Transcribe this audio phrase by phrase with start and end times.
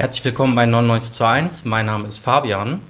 [0.00, 1.66] Herzlich willkommen bei 9921.
[1.66, 2.80] Mein Name ist Fabian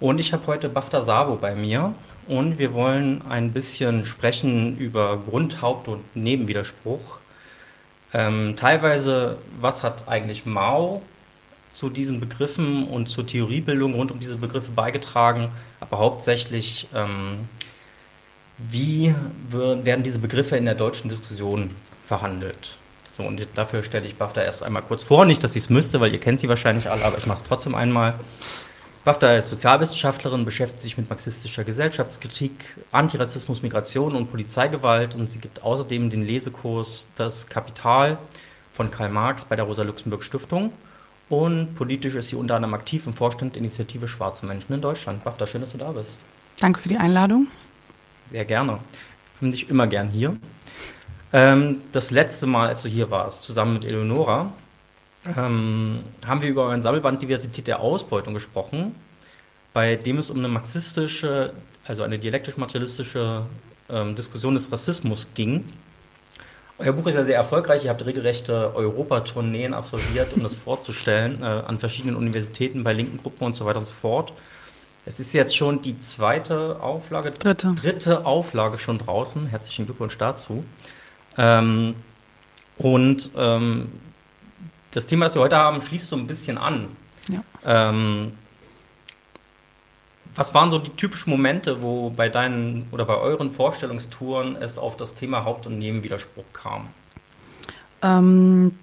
[0.00, 1.94] und ich habe heute Bafta Sabo bei mir
[2.26, 7.20] und wir wollen ein bisschen sprechen über Grund, Haupt- und Nebenwiderspruch.
[8.12, 11.00] Ähm, teilweise, was hat eigentlich Mao
[11.72, 15.48] zu diesen Begriffen und zur Theoriebildung rund um diese Begriffe beigetragen,
[15.80, 17.48] aber hauptsächlich, ähm,
[18.58, 19.14] wie
[19.48, 21.70] werden diese Begriffe in der deutschen Diskussion
[22.04, 22.76] verhandelt?
[23.12, 25.26] So, und dafür stelle ich BAFTA erst einmal kurz vor.
[25.26, 27.42] Nicht, dass ich es müsste, weil ihr kennt sie wahrscheinlich alle, aber ich mache es
[27.42, 28.14] trotzdem einmal.
[29.04, 35.62] BAFTA ist Sozialwissenschaftlerin, beschäftigt sich mit marxistischer Gesellschaftskritik, Antirassismus, Migration und Polizeigewalt und sie gibt
[35.62, 38.16] außerdem den Lesekurs Das Kapital
[38.72, 40.72] von Karl Marx bei der Rosa-Luxemburg-Stiftung.
[41.28, 45.24] Und politisch ist sie unter anderem aktiv im Vorstand der Initiative Schwarze Menschen in Deutschland.
[45.24, 46.18] BAFTA, schön, dass du da bist.
[46.60, 47.48] Danke für die Einladung.
[48.30, 48.78] Sehr gerne.
[49.34, 50.36] Ich bin dich immer gern hier.
[51.32, 54.52] Ähm, das letzte Mal, als du hier warst, zusammen mit Eleonora,
[55.36, 58.94] ähm, haben wir über euren Sammelband Diversität der Ausbeutung gesprochen,
[59.72, 61.52] bei dem es um eine marxistische,
[61.86, 63.46] also eine dialektisch-materialistische
[63.88, 65.72] ähm, Diskussion des Rassismus ging.
[66.78, 67.84] Euer Buch ist ja sehr erfolgreich.
[67.84, 73.44] Ihr habt regelrechte Europatourneen absolviert, um das vorzustellen, äh, an verschiedenen Universitäten, bei linken Gruppen
[73.44, 74.32] und so weiter und so fort.
[75.06, 79.46] Es ist jetzt schon die zweite Auflage, dritte, dritte Auflage schon draußen.
[79.46, 80.64] Herzlichen Glückwunsch dazu.
[81.36, 81.94] Ähm,
[82.78, 83.92] und ähm,
[84.90, 86.88] das Thema, das wir heute haben, schließt so ein bisschen an.
[87.28, 87.42] Ja.
[87.64, 88.32] Ähm,
[90.34, 94.96] was waren so die typischen Momente, wo bei deinen oder bei euren Vorstellungstouren es auf
[94.96, 96.88] das Thema Haupt- und Nebenwiderspruch kam?
[98.00, 98.78] Ähm,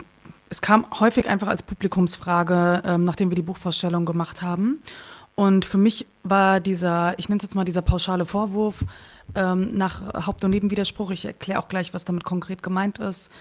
[0.50, 4.82] es kam häufig einfach als Publikumsfrage, ähm, nachdem wir die Buchvorstellung gemacht haben.
[5.36, 8.84] Und für mich war dieser, ich nenne es jetzt mal dieser pauschale Vorwurf,
[9.36, 11.12] ähm, nach Haupt- und Nebenwiderspruch.
[11.12, 13.32] Ich erkläre auch gleich, was damit konkret gemeint ist.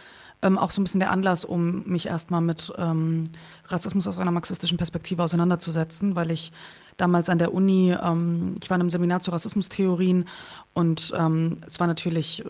[0.41, 3.25] Ähm, auch so ein bisschen der Anlass, um mich erstmal mit ähm,
[3.67, 6.53] Rassismus aus einer marxistischen Perspektive auseinanderzusetzen, weil ich
[6.97, 10.27] damals an der Uni, ähm, ich war in einem Seminar zu Rassismustheorien
[10.75, 12.49] und ähm, es war natürlich, äh,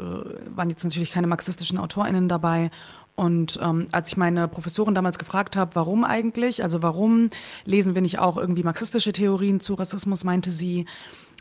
[0.54, 2.70] waren jetzt natürlich keine marxistischen AutorInnen dabei
[3.18, 7.30] und ähm, als ich meine Professorin damals gefragt habe, warum eigentlich, also warum
[7.64, 10.86] lesen wir nicht auch irgendwie marxistische Theorien zu Rassismus, meinte sie,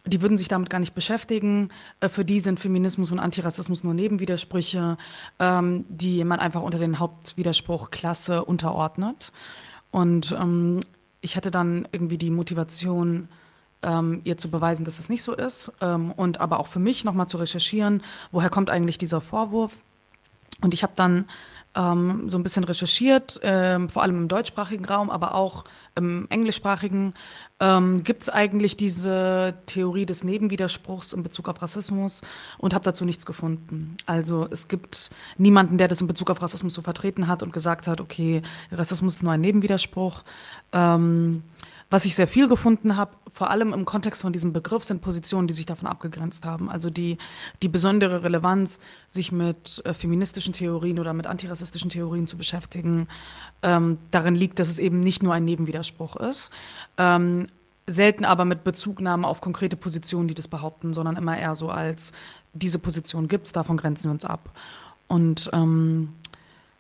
[0.08, 1.70] die würden sich damit gar nicht beschäftigen.
[2.00, 4.98] Äh, für die sind Feminismus und Antirassismus nur Nebenwidersprüche,
[5.40, 9.32] ähm, die man einfach unter den Hauptwiderspruch Klasse unterordnet.
[9.92, 10.80] Und ähm,
[11.22, 13.30] ich hatte dann irgendwie die Motivation,
[13.82, 15.72] ähm, ihr zu beweisen, dass das nicht so ist.
[15.80, 19.82] Und aber auch für mich nochmal zu recherchieren, woher kommt eigentlich dieser Vorwurf.
[20.62, 21.26] Und ich habe dann
[21.78, 25.64] ähm, so ein bisschen recherchiert, ähm, vor allem im deutschsprachigen Raum, aber auch
[25.96, 27.14] im englischsprachigen.
[27.60, 32.22] Ähm, Gibt es eigentlich diese Theorie des Nebenwiderspruchs in Bezug auf Rassismus
[32.58, 33.96] und habe dazu nichts gefunden.
[34.06, 37.88] Also es gibt niemanden, der das in Bezug auf Rassismus so vertreten hat und gesagt
[37.88, 40.24] hat, okay, Rassismus ist nur ein Nebenwiderspruch.
[40.74, 41.44] Ähm,
[41.90, 45.48] was ich sehr viel gefunden habe, vor allem im Kontext von diesem Begriff, sind Positionen,
[45.48, 46.72] die sich davon abgegrenzt haben.
[46.72, 47.20] Also die,
[47.62, 53.08] die besondere Relevanz, sich mit äh, feministischen Theorien oder mit antirassistischen Theorien zu beschäftigen,
[53.62, 56.50] ähm, darin liegt, dass es eben nicht nur ein Nebenwiderspruch ist.
[56.98, 57.46] Ähm,
[57.86, 62.14] selten aber mit Bezugnahme auf konkrete Positionen, die das behaupten, sondern immer eher so als,
[62.54, 64.50] diese Position gibt es, davon grenzen wir uns ab.
[65.08, 66.10] Und ähm,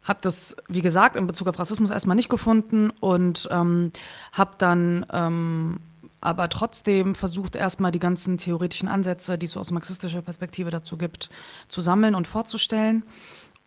[0.06, 3.92] habe das, wie gesagt, in Bezug auf Rassismus erstmal nicht gefunden und ähm,
[4.32, 5.78] habe dann ähm,
[6.22, 10.98] aber trotzdem versucht, erstmal die ganzen theoretischen Ansätze, die es so aus marxistischer Perspektive dazu
[10.98, 11.30] gibt,
[11.68, 13.04] zu sammeln und vorzustellen.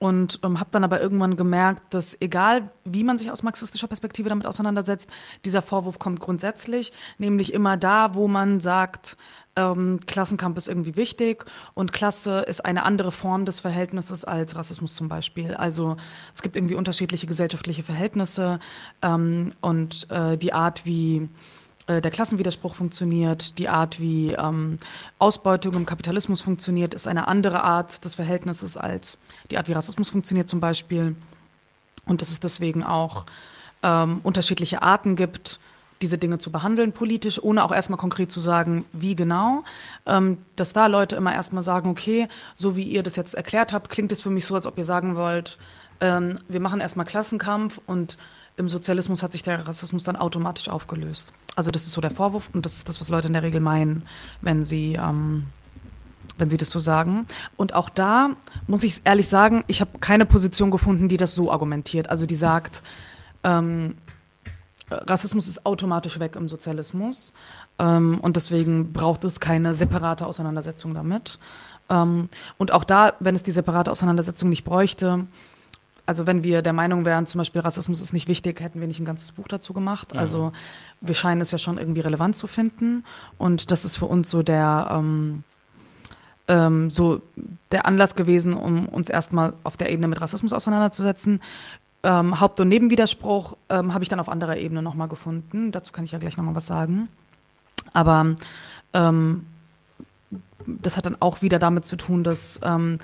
[0.02, 4.30] Und ähm, habe dann aber irgendwann gemerkt, dass egal wie man sich aus marxistischer Perspektive
[4.30, 5.10] damit auseinandersetzt,
[5.44, 9.18] dieser Vorwurf kommt grundsätzlich, nämlich immer da, wo man sagt,
[9.56, 11.44] ähm, Klassenkampf ist irgendwie wichtig
[11.74, 15.54] und Klasse ist eine andere Form des Verhältnisses als Rassismus zum Beispiel.
[15.54, 15.98] Also
[16.34, 18.58] es gibt irgendwie unterschiedliche gesellschaftliche Verhältnisse
[19.02, 21.28] ähm, und äh, die Art, wie
[21.90, 24.78] äh, der Klassenwiderspruch funktioniert, die Art, wie ähm,
[25.18, 29.18] Ausbeutung im Kapitalismus funktioniert, ist eine andere Art des Verhältnisses als
[29.50, 31.16] die Art, wie Rassismus funktioniert zum Beispiel.
[32.06, 33.26] Und dass es deswegen auch
[33.82, 35.58] ähm, unterschiedliche Arten gibt,
[36.00, 39.64] diese Dinge zu behandeln politisch, ohne auch erstmal konkret zu sagen, wie genau.
[40.06, 43.90] Ähm, dass da Leute immer erstmal sagen, okay, so wie ihr das jetzt erklärt habt,
[43.90, 45.58] klingt es für mich so, als ob ihr sagen wollt,
[46.00, 48.16] ähm, wir machen erstmal Klassenkampf und
[48.56, 51.32] im Sozialismus hat sich der Rassismus dann automatisch aufgelöst.
[51.56, 53.60] Also das ist so der Vorwurf und das ist das, was Leute in der Regel
[53.60, 54.06] meinen,
[54.40, 55.46] wenn sie, ähm,
[56.36, 57.26] wenn sie das so sagen.
[57.56, 58.36] Und auch da
[58.66, 62.10] muss ich ehrlich sagen, ich habe keine Position gefunden, die das so argumentiert.
[62.10, 62.82] Also die sagt,
[63.44, 63.96] ähm,
[64.90, 67.32] Rassismus ist automatisch weg im Sozialismus
[67.78, 71.38] ähm, und deswegen braucht es keine separate Auseinandersetzung damit.
[71.88, 75.26] Ähm, und auch da, wenn es die separate Auseinandersetzung nicht bräuchte,
[76.10, 78.98] also wenn wir der Meinung wären, zum Beispiel Rassismus ist nicht wichtig, hätten wir nicht
[78.98, 80.12] ein ganzes Buch dazu gemacht.
[80.12, 80.18] Mhm.
[80.18, 80.52] Also
[81.00, 83.04] wir scheinen es ja schon irgendwie relevant zu finden.
[83.38, 85.44] Und das ist für uns so der, ähm,
[86.48, 87.22] ähm, so
[87.70, 91.40] der Anlass gewesen, um uns erstmal auf der Ebene mit Rassismus auseinanderzusetzen.
[92.02, 95.70] Ähm, Haupt- und Nebenwiderspruch ähm, habe ich dann auf anderer Ebene nochmal gefunden.
[95.70, 97.08] Dazu kann ich ja gleich nochmal was sagen.
[97.92, 98.34] Aber
[98.94, 99.46] ähm,
[100.66, 102.98] das hat dann auch wieder damit zu tun, dass ähm,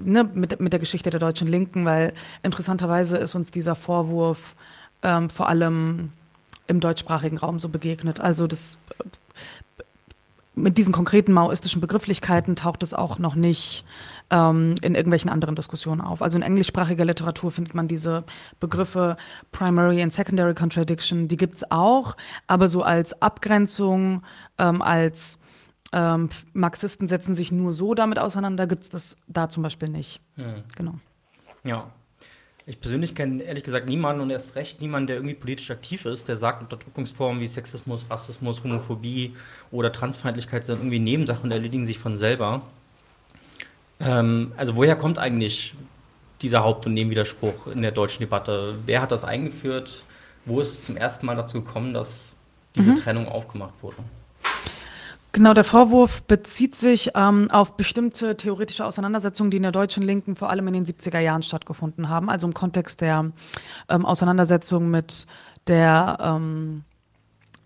[0.00, 4.54] ne, mit, mit der Geschichte der deutschen Linken, weil interessanterweise ist uns dieser Vorwurf
[5.02, 6.12] ähm, vor allem
[6.66, 8.20] im deutschsprachigen Raum so begegnet.
[8.20, 8.78] Also das
[10.56, 13.84] mit diesen konkreten maoistischen Begrifflichkeiten taucht es auch noch nicht
[14.30, 16.22] ähm, in irgendwelchen anderen Diskussionen auf.
[16.22, 18.24] Also in englischsprachiger Literatur findet man diese
[18.60, 19.16] Begriffe
[19.50, 22.16] Primary and Secondary Contradiction, die gibt es auch,
[22.46, 24.22] aber so als Abgrenzung,
[24.58, 25.38] ähm, als
[25.94, 30.20] ähm, Marxisten setzen sich nur so damit auseinander, gibt es das da zum Beispiel nicht.
[30.34, 30.64] Hm.
[30.76, 30.94] Genau.
[31.62, 31.86] Ja.
[32.66, 36.28] Ich persönlich kenne ehrlich gesagt niemanden und erst recht niemanden, der irgendwie politisch aktiv ist,
[36.28, 39.36] der sagt, Unterdrückungsformen wie Sexismus, Rassismus, Homophobie
[39.70, 42.62] oder Transfeindlichkeit sind irgendwie Nebensachen und erledigen sich von selber.
[44.00, 45.74] Ähm, also woher kommt eigentlich
[46.40, 48.78] dieser Haupt- und Nebenwiderspruch in der deutschen Debatte?
[48.86, 50.02] Wer hat das eingeführt?
[50.46, 52.34] Wo ist es zum ersten Mal dazu gekommen, dass
[52.74, 52.96] diese mhm.
[52.96, 53.96] Trennung aufgemacht wurde?
[55.34, 60.36] Genau, der Vorwurf bezieht sich ähm, auf bestimmte theoretische Auseinandersetzungen, die in der deutschen Linken
[60.36, 63.32] vor allem in den 70er Jahren stattgefunden haben, also im Kontext der
[63.88, 65.26] ähm, Auseinandersetzung mit
[65.66, 66.84] der, ähm,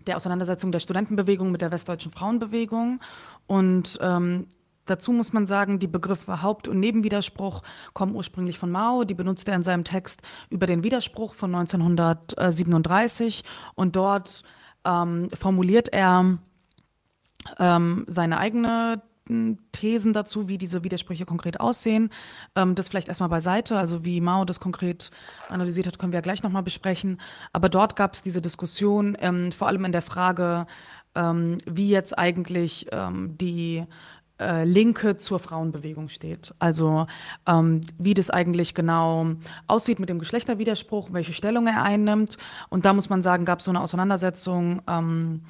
[0.07, 3.01] der Auseinandersetzung der Studentenbewegung mit der westdeutschen Frauenbewegung.
[3.45, 4.47] Und ähm,
[4.87, 7.61] Dazu muss man sagen, die Begriffe Haupt- und Nebenwiderspruch
[7.93, 9.03] kommen ursprünglich von Mao.
[9.03, 13.43] Die benutzt er in seinem Text über den Widerspruch von 1937.
[13.75, 14.41] Und dort
[14.83, 16.39] ähm, formuliert er
[17.57, 19.01] ähm, seine eigene
[19.71, 22.09] Thesen dazu, wie diese Widersprüche konkret aussehen.
[22.55, 23.77] Ähm, das vielleicht erstmal beiseite.
[23.77, 25.11] Also wie Mao das konkret
[25.49, 27.21] analysiert hat, können wir ja gleich nochmal besprechen.
[27.53, 30.65] Aber dort gab es diese Diskussion, ähm, vor allem in der Frage,
[31.15, 33.85] ähm, wie jetzt eigentlich ähm, die
[34.39, 36.55] äh, Linke zur Frauenbewegung steht.
[36.57, 37.05] Also
[37.45, 39.35] ähm, wie das eigentlich genau
[39.67, 42.37] aussieht mit dem Geschlechterwiderspruch, welche Stellung er einnimmt.
[42.69, 45.41] Und da muss man sagen, gab es so eine Auseinandersetzung ähm,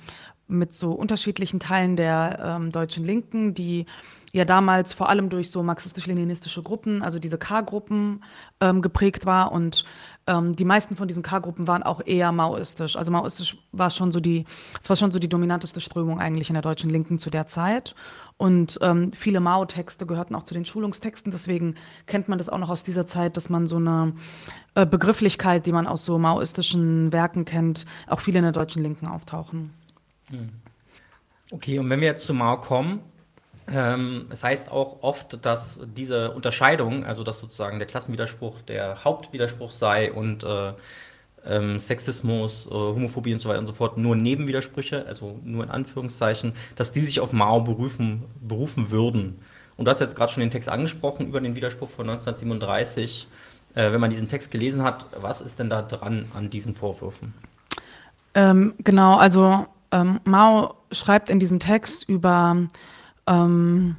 [0.50, 3.86] mit so unterschiedlichen Teilen der ähm, deutschen Linken, die
[4.32, 8.24] ja damals vor allem durch so marxistisch-leninistische Gruppen, also diese K-Gruppen
[8.60, 9.86] ähm, geprägt war und
[10.28, 12.96] ähm, die meisten von diesen K-Gruppen waren auch eher maoistisch.
[12.96, 14.46] Also maoistisch war schon so die,
[14.80, 17.96] es war schon so die dominanteste Strömung eigentlich in der deutschen Linken zu der Zeit
[18.38, 21.76] und ähm, viele Mao-Texte gehörten auch zu den Schulungstexten, deswegen
[22.06, 24.14] kennt man das auch noch aus dieser Zeit, dass man so eine
[24.76, 29.08] äh, Begrifflichkeit, die man aus so maoistischen Werken kennt, auch viele in der deutschen Linken
[29.08, 29.72] auftauchen.
[30.30, 30.50] Hm.
[31.52, 33.02] Okay, und wenn wir jetzt zu Mao kommen,
[33.72, 39.72] ähm, es heißt auch oft, dass diese Unterscheidung, also dass sozusagen der Klassenwiderspruch der Hauptwiderspruch
[39.72, 40.74] sei und äh,
[41.46, 45.70] ähm, Sexismus, äh, Homophobie und so weiter und so fort nur Nebenwidersprüche, also nur in
[45.70, 49.40] Anführungszeichen, dass die sich auf Mao berufen, berufen würden.
[49.78, 53.28] Und du hast jetzt gerade schon den Text angesprochen über den Widerspruch von 1937.
[53.76, 57.34] Äh, wenn man diesen Text gelesen hat, was ist denn da dran an diesen Vorwürfen?
[58.34, 62.68] Ähm, genau, also ähm, Mao schreibt in diesem Text über
[63.28, 63.96] ähm,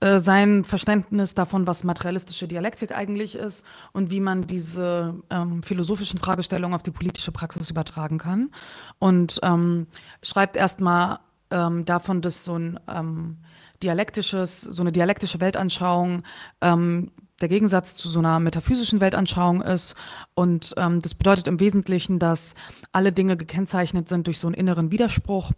[0.00, 6.18] äh, sein Verständnis davon, was materialistische Dialektik eigentlich ist und wie man diese ähm, philosophischen
[6.18, 8.50] Fragestellungen auf die politische Praxis übertragen kann.
[8.98, 9.86] Und ähm,
[10.22, 13.38] schreibt erstmal ähm, davon, dass so ein ähm,
[13.82, 16.22] dialektisches, so eine dialektische Weltanschauung
[16.60, 17.10] ähm,
[17.40, 19.96] der Gegensatz zu so einer metaphysischen Weltanschauung ist.
[20.34, 22.54] Und ähm, das bedeutet im Wesentlichen, dass
[22.92, 25.52] alle Dinge gekennzeichnet sind durch so einen inneren Widerspruch,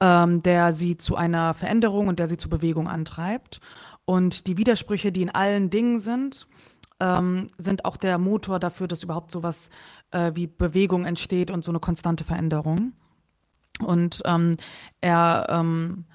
[0.00, 3.60] ähm, der sie zu einer Veränderung und der sie zu Bewegung antreibt.
[4.04, 6.48] Und die Widersprüche, die in allen Dingen sind,
[7.00, 9.70] ähm, sind auch der Motor dafür, dass überhaupt sowas
[10.10, 12.92] äh, wie Bewegung entsteht und so eine konstante Veränderung.
[13.80, 14.56] Und ähm,
[15.00, 16.06] er ähm,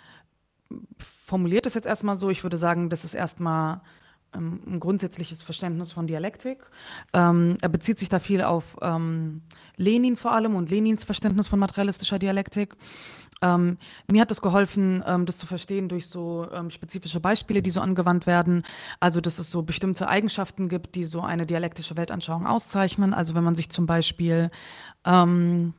[0.98, 3.82] formuliert es jetzt erstmal so, ich würde sagen, das ist erstmal
[4.33, 6.69] ein grundsätzliches Verständnis von Dialektik.
[7.13, 9.41] Ähm, er bezieht sich da viel auf ähm,
[9.77, 12.75] Lenin vor allem und Lenins Verständnis von materialistischer Dialektik.
[13.41, 13.77] Ähm,
[14.09, 17.81] mir hat es geholfen, ähm, das zu verstehen durch so ähm, spezifische Beispiele, die so
[17.81, 18.63] angewandt werden.
[18.99, 23.13] Also, dass es so bestimmte Eigenschaften gibt, die so eine dialektische Weltanschauung auszeichnen.
[23.13, 24.49] Also, wenn man sich zum Beispiel
[25.05, 25.73] ähm,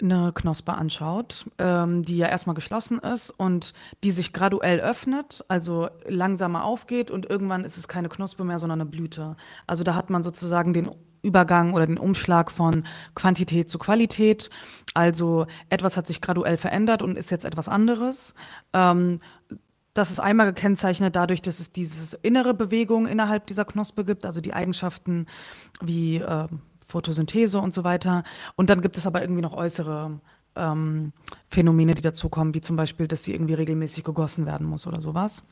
[0.00, 3.72] eine Knospe anschaut, ähm, die ja erstmal geschlossen ist und
[4.04, 8.80] die sich graduell öffnet, also langsamer aufgeht und irgendwann ist es keine Knospe mehr, sondern
[8.80, 9.36] eine Blüte.
[9.66, 10.90] Also da hat man sozusagen den
[11.22, 14.50] Übergang oder den Umschlag von Quantität zu Qualität.
[14.94, 18.34] Also etwas hat sich graduell verändert und ist jetzt etwas anderes.
[18.72, 19.18] Ähm,
[19.94, 24.40] das ist einmal gekennzeichnet dadurch, dass es diese innere Bewegung innerhalb dieser Knospe gibt, also
[24.40, 25.26] die Eigenschaften
[25.80, 26.46] wie äh,
[26.88, 28.24] Photosynthese und so weiter.
[28.56, 30.18] Und dann gibt es aber irgendwie noch äußere
[30.56, 31.12] ähm,
[31.46, 35.44] Phänomene, die dazukommen, wie zum Beispiel, dass sie irgendwie regelmäßig gegossen werden muss oder sowas.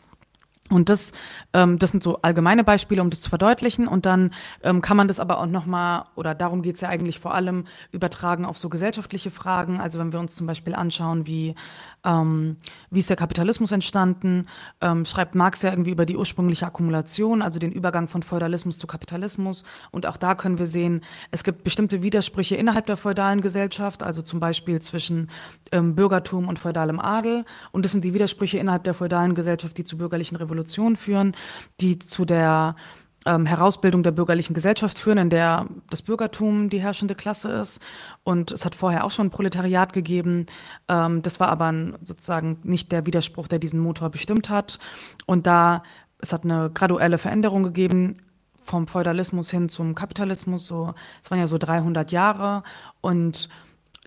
[0.70, 1.12] Und das,
[1.52, 3.86] ähm, das sind so allgemeine Beispiele, um das zu verdeutlichen.
[3.86, 4.32] Und dann
[4.62, 8.44] ähm, kann man das aber auch nochmal, oder darum geht's ja eigentlich vor allem, übertragen
[8.44, 9.80] auf so gesellschaftliche Fragen.
[9.80, 11.54] Also wenn wir uns zum Beispiel anschauen, wie,
[12.04, 12.56] ähm,
[12.90, 14.46] wie ist der Kapitalismus entstanden,
[14.80, 18.86] ähm, schreibt Marx ja irgendwie über die ursprüngliche Akkumulation, also den Übergang von Feudalismus zu
[18.86, 19.64] Kapitalismus.
[19.92, 24.22] Und auch da können wir sehen, es gibt bestimmte Widersprüche innerhalb der feudalen Gesellschaft, also
[24.22, 25.30] zum Beispiel zwischen
[25.70, 27.44] ähm, Bürgertum und feudalem Adel.
[27.72, 31.36] Und das sind die Widersprüche innerhalb der feudalen Gesellschaft, die zu bürgerlichen Revolutionen Revolution führen,
[31.80, 32.76] die zu der
[33.26, 37.80] ähm, Herausbildung der bürgerlichen Gesellschaft führen, in der das Bürgertum die herrschende Klasse ist.
[38.24, 40.46] Und es hat vorher auch schon ein Proletariat gegeben.
[40.88, 44.78] Ähm, das war aber ein, sozusagen nicht der Widerspruch, der diesen Motor bestimmt hat.
[45.26, 45.82] Und da,
[46.18, 48.16] es hat eine graduelle Veränderung gegeben
[48.62, 50.66] vom Feudalismus hin zum Kapitalismus.
[50.66, 52.62] So, es waren ja so 300 Jahre.
[53.00, 53.48] Und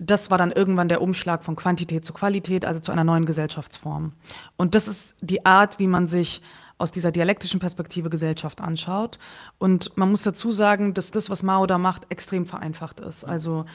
[0.02, 4.12] das war dann irgendwann der Umschlag von Quantität zu Qualität, also zu einer neuen Gesellschaftsform.
[4.56, 6.42] Und das ist die Art, wie man sich
[6.78, 9.18] aus dieser dialektischen Perspektive Gesellschaft anschaut.
[9.58, 13.24] Und man muss dazu sagen, dass das, was Mao da macht, extrem vereinfacht ist.
[13.24, 13.66] Also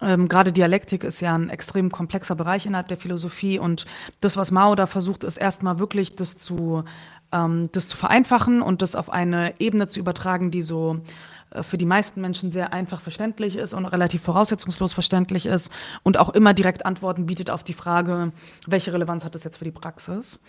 [0.00, 3.86] ähm, gerade Dialektik ist ja ein extrem komplexer Bereich innerhalb der Philosophie und
[4.20, 6.84] das, was Mao da versucht, ist erstmal wirklich das zu,
[7.32, 11.00] ähm, das zu vereinfachen und das auf eine Ebene zu übertragen, die so
[11.62, 15.72] für die meisten Menschen sehr einfach verständlich ist und relativ voraussetzungslos verständlich ist
[16.02, 18.32] und auch immer direkt Antworten bietet auf die Frage,
[18.66, 20.40] welche Relevanz hat das jetzt für die Praxis.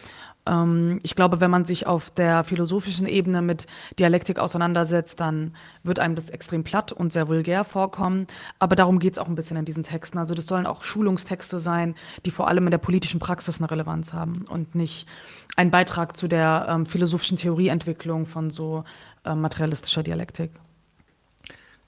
[0.46, 3.68] Ähm, ich glaube, wenn man sich auf der philosophischen Ebene mit
[4.00, 8.28] Dialektik auseinandersetzt, dann wird einem das extrem platt und sehr vulgär vorkommen.
[8.60, 10.18] Aber darum geht es auch ein bisschen in diesen Texten.
[10.18, 14.14] Also das sollen auch Schulungstexte sein, die vor allem in der politischen Praxis eine Relevanz
[14.14, 15.08] haben und nicht
[15.56, 18.84] ein Beitrag zu der ähm, philosophischen Theorieentwicklung von so
[19.26, 20.52] äh, materialistischer Dialektik.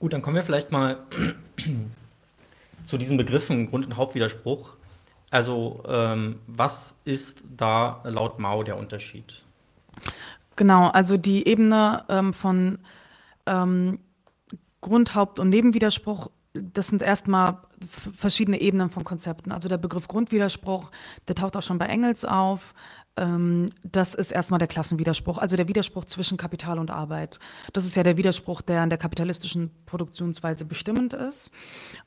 [0.00, 0.98] Gut, dann kommen wir vielleicht mal
[2.84, 4.70] zu diesen Begriffen Grund- und Hauptwiderspruch.
[5.30, 9.42] Also, ähm, was ist da laut Mao der Unterschied?
[10.56, 12.78] Genau, also die Ebene ähm, von
[13.44, 14.00] ähm,
[14.80, 19.52] Grund, Haupt- und Nebenwiderspruch, das sind erstmal verschiedene Ebenen von Konzepten.
[19.52, 20.90] Also der Begriff Grundwiderspruch,
[21.28, 22.74] der taucht auch schon bei Engels auf.
[23.16, 27.38] Ähm, das ist erstmal der Klassenwiderspruch, also der Widerspruch zwischen Kapital und Arbeit.
[27.72, 31.50] Das ist ja der Widerspruch, der in der kapitalistischen Produktionsweise bestimmend ist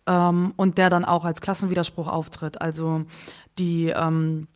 [0.07, 2.61] ähm, und der dann auch als Klassenwiderspruch auftritt.
[2.61, 3.05] Also
[3.57, 4.47] die ähm,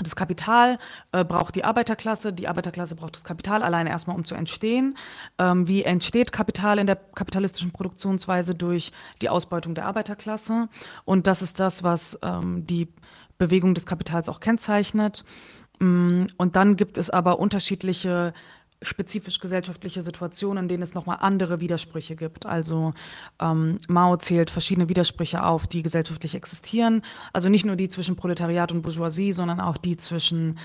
[0.00, 0.78] das Kapital
[1.10, 4.96] äh, braucht die Arbeiterklasse, die Arbeiterklasse braucht das Kapital alleine erstmal, um zu entstehen.
[5.38, 10.68] Ähm, wie entsteht Kapital in der kapitalistischen Produktionsweise durch die Ausbeutung der Arbeiterklasse?
[11.04, 12.86] Und das ist das, was ähm, die
[13.38, 15.24] Bewegung des Kapitals auch kennzeichnet.
[15.78, 18.34] Mm, und dann gibt es aber unterschiedliche
[18.82, 22.46] spezifisch gesellschaftliche Situationen, in denen es nochmal andere Widersprüche gibt.
[22.46, 22.94] Also
[23.40, 27.02] ähm, Mao zählt verschiedene Widersprüche auf, die gesellschaftlich existieren.
[27.32, 30.58] Also nicht nur die zwischen Proletariat und Bourgeoisie, sondern auch die zwischen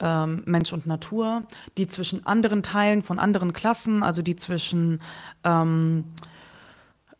[0.00, 1.44] ähm, Mensch und Natur,
[1.78, 5.00] die zwischen anderen Teilen von anderen Klassen, also die zwischen
[5.44, 6.04] ähm,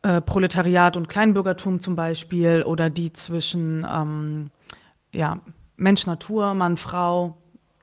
[0.02, 4.50] äh, Proletariat und Kleinbürgertum zum Beispiel oder die zwischen ähm,
[5.14, 5.40] ja,
[5.76, 7.37] Mensch, Natur, Mann, Frau,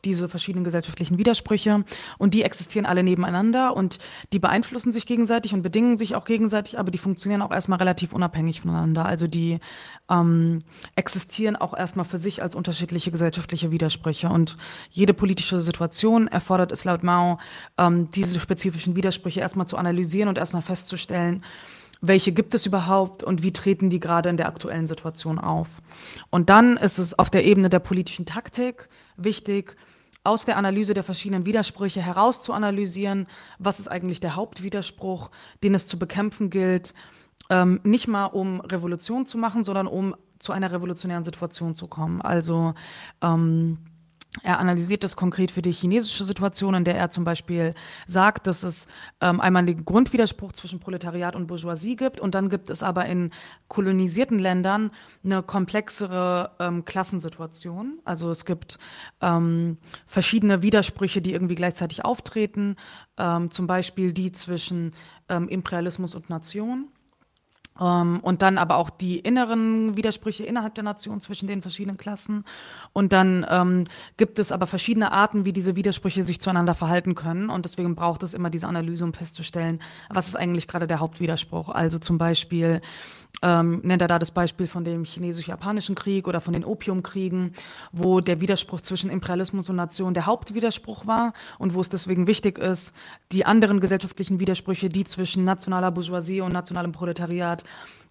[0.05, 1.83] diese verschiedenen gesellschaftlichen Widersprüche
[2.17, 3.99] und die existieren alle nebeneinander und
[4.33, 8.13] die beeinflussen sich gegenseitig und bedingen sich auch gegenseitig, aber die funktionieren auch erstmal relativ
[8.13, 9.05] unabhängig voneinander.
[9.05, 9.59] Also die
[10.09, 10.63] ähm,
[10.95, 14.57] existieren auch erstmal für sich als unterschiedliche gesellschaftliche Widersprüche und
[14.89, 17.39] jede politische Situation erfordert es laut Mao,
[17.77, 21.43] ähm, diese spezifischen Widersprüche erstmal zu analysieren und erstmal festzustellen,
[22.01, 25.67] welche gibt es überhaupt und wie treten die gerade in der aktuellen Situation auf.
[26.29, 29.77] Und dann ist es auf der Ebene der politischen Taktik wichtig,
[30.23, 33.27] aus der Analyse der verschiedenen Widersprüche herauszuanalysieren,
[33.59, 35.31] was ist eigentlich der Hauptwiderspruch,
[35.63, 36.93] den es zu bekämpfen gilt,
[37.49, 42.21] ähm, nicht mal um Revolution zu machen, sondern um zu einer revolutionären Situation zu kommen.
[42.21, 42.73] Also
[43.21, 43.77] ähm,
[44.43, 47.73] er analysiert das konkret für die chinesische Situation, in der er zum Beispiel
[48.07, 48.87] sagt, dass es
[49.19, 53.31] ähm, einmal den Grundwiderspruch zwischen Proletariat und Bourgeoisie gibt und dann gibt es aber in
[53.67, 54.91] kolonisierten Ländern
[55.25, 57.99] eine komplexere ähm, Klassensituation.
[58.05, 58.79] Also es gibt
[59.19, 62.77] ähm, verschiedene Widersprüche, die irgendwie gleichzeitig auftreten,
[63.17, 64.93] ähm, zum Beispiel die zwischen
[65.27, 66.87] ähm, Imperialismus und Nation
[67.79, 72.43] und dann aber auch die inneren Widersprüche innerhalb der Nation zwischen den verschiedenen Klassen.
[72.93, 73.85] Und dann ähm,
[74.17, 77.49] gibt es aber verschiedene Arten, wie diese Widersprüche sich zueinander verhalten können.
[77.49, 81.69] Und deswegen braucht es immer diese Analyse, um festzustellen, was ist eigentlich gerade der Hauptwiderspruch.
[81.69, 82.81] Also zum Beispiel
[83.41, 87.53] ähm, nennt er da das Beispiel von dem chinesisch-japanischen Krieg oder von den Opiumkriegen,
[87.91, 92.57] wo der Widerspruch zwischen Imperialismus und Nation der Hauptwiderspruch war und wo es deswegen wichtig
[92.57, 92.93] ist,
[93.31, 97.63] die anderen gesellschaftlichen Widersprüche, die zwischen nationaler Bourgeoisie und nationalem Proletariat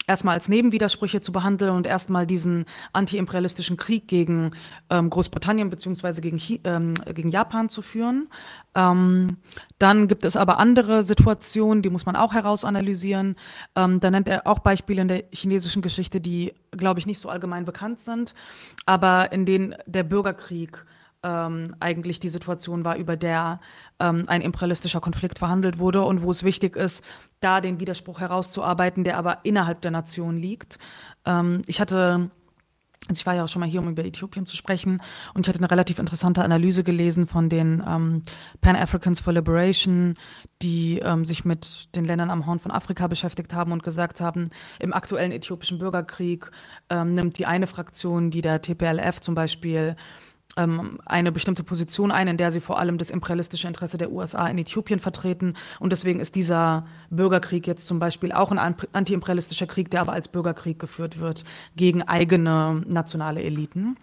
[0.07, 4.53] erstmal als Nebenwidersprüche zu behandeln und erstmal diesen antiimperialistischen Krieg gegen
[4.91, 8.29] ähm, Großbritannien beziehungsweise gegen, ähm, gegen Japan zu führen.
[8.75, 9.37] Ähm,
[9.79, 13.37] dann gibt es aber andere Situationen, die muss man auch herausanalysieren.
[13.77, 17.29] Ähm, da nennt er auch Beispiele in der chinesischen Geschichte, die, glaube ich, nicht so
[17.29, 18.35] allgemein bekannt sind,
[18.87, 20.87] aber in denen der Bürgerkrieg
[21.23, 23.61] ähm, eigentlich die Situation war, über der
[23.99, 27.05] ähm, ein imperialistischer Konflikt verhandelt wurde und wo es wichtig ist,
[27.41, 30.79] da den Widerspruch herauszuarbeiten, der aber innerhalb der Nation liegt.
[31.27, 32.31] Ähm, ich hatte
[33.09, 35.03] also ich war ja auch schon mal hier, um über Äthiopien zu sprechen,
[35.35, 38.23] und ich hatte eine relativ interessante Analyse gelesen von den ähm,
[38.61, 40.15] Pan-Africans for Liberation,
[40.63, 44.51] die ähm, sich mit den Ländern am Horn von Afrika beschäftigt haben und gesagt haben,
[44.79, 46.53] im aktuellen äthiopischen Bürgerkrieg
[46.89, 49.97] ähm, nimmt die eine Fraktion, die der TPLF zum Beispiel
[50.57, 54.59] eine bestimmte Position ein, in der sie vor allem das imperialistische Interesse der USA in
[54.59, 55.55] Äthiopien vertreten.
[55.79, 60.29] Und deswegen ist dieser Bürgerkrieg jetzt zum Beispiel auch ein antiimperialistischer Krieg, der aber als
[60.29, 61.45] Bürgerkrieg geführt wird
[61.77, 63.97] gegen eigene nationale Eliten.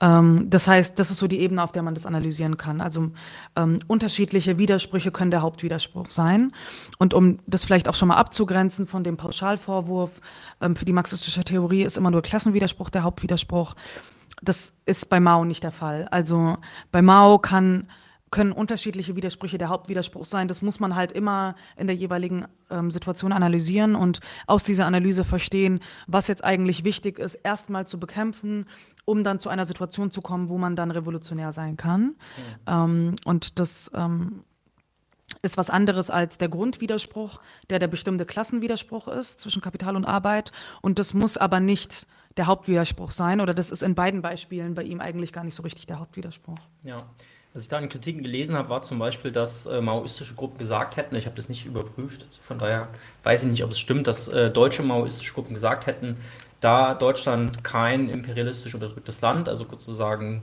[0.00, 2.80] Ähm, das heißt, das ist so die Ebene, auf der man das analysieren kann.
[2.80, 3.10] Also
[3.56, 6.52] ähm, unterschiedliche Widersprüche können der Hauptwiderspruch sein.
[6.98, 10.10] Und um das vielleicht auch schon mal abzugrenzen von dem Pauschalvorwurf,
[10.60, 13.74] ähm, für die marxistische Theorie ist immer nur Klassenwiderspruch der Hauptwiderspruch
[14.44, 16.06] das ist bei Mao nicht der Fall.
[16.10, 16.58] Also
[16.92, 17.88] bei Mao kann,
[18.30, 20.48] können unterschiedliche Widersprüche der Hauptwiderspruch sein.
[20.48, 25.24] Das muss man halt immer in der jeweiligen ähm, Situation analysieren und aus dieser Analyse
[25.24, 28.66] verstehen, was jetzt eigentlich wichtig ist, erstmal zu bekämpfen,
[29.04, 32.02] um dann zu einer Situation zu kommen, wo man dann revolutionär sein kann.
[32.02, 32.16] Mhm.
[32.66, 34.44] Ähm, und das ähm,
[35.42, 40.52] ist was anderes als der Grundwiderspruch, der der bestimmte Klassenwiderspruch ist zwischen Kapital und Arbeit.
[40.80, 43.40] Und das muss aber nicht der Hauptwiderspruch sein.
[43.40, 46.58] Oder das ist in beiden Beispielen bei ihm eigentlich gar nicht so richtig der Hauptwiderspruch.
[46.82, 47.04] Ja.
[47.52, 50.96] Was ich da in Kritiken gelesen habe, war zum Beispiel, dass äh, maoistische Gruppen gesagt
[50.96, 52.88] hätten, ich habe das nicht überprüft, von daher
[53.22, 56.16] weiß ich nicht, ob es stimmt, dass äh, deutsche maoistische Gruppen gesagt hätten,
[56.60, 60.42] da Deutschland kein imperialistisch unterdrücktes Land, also sozusagen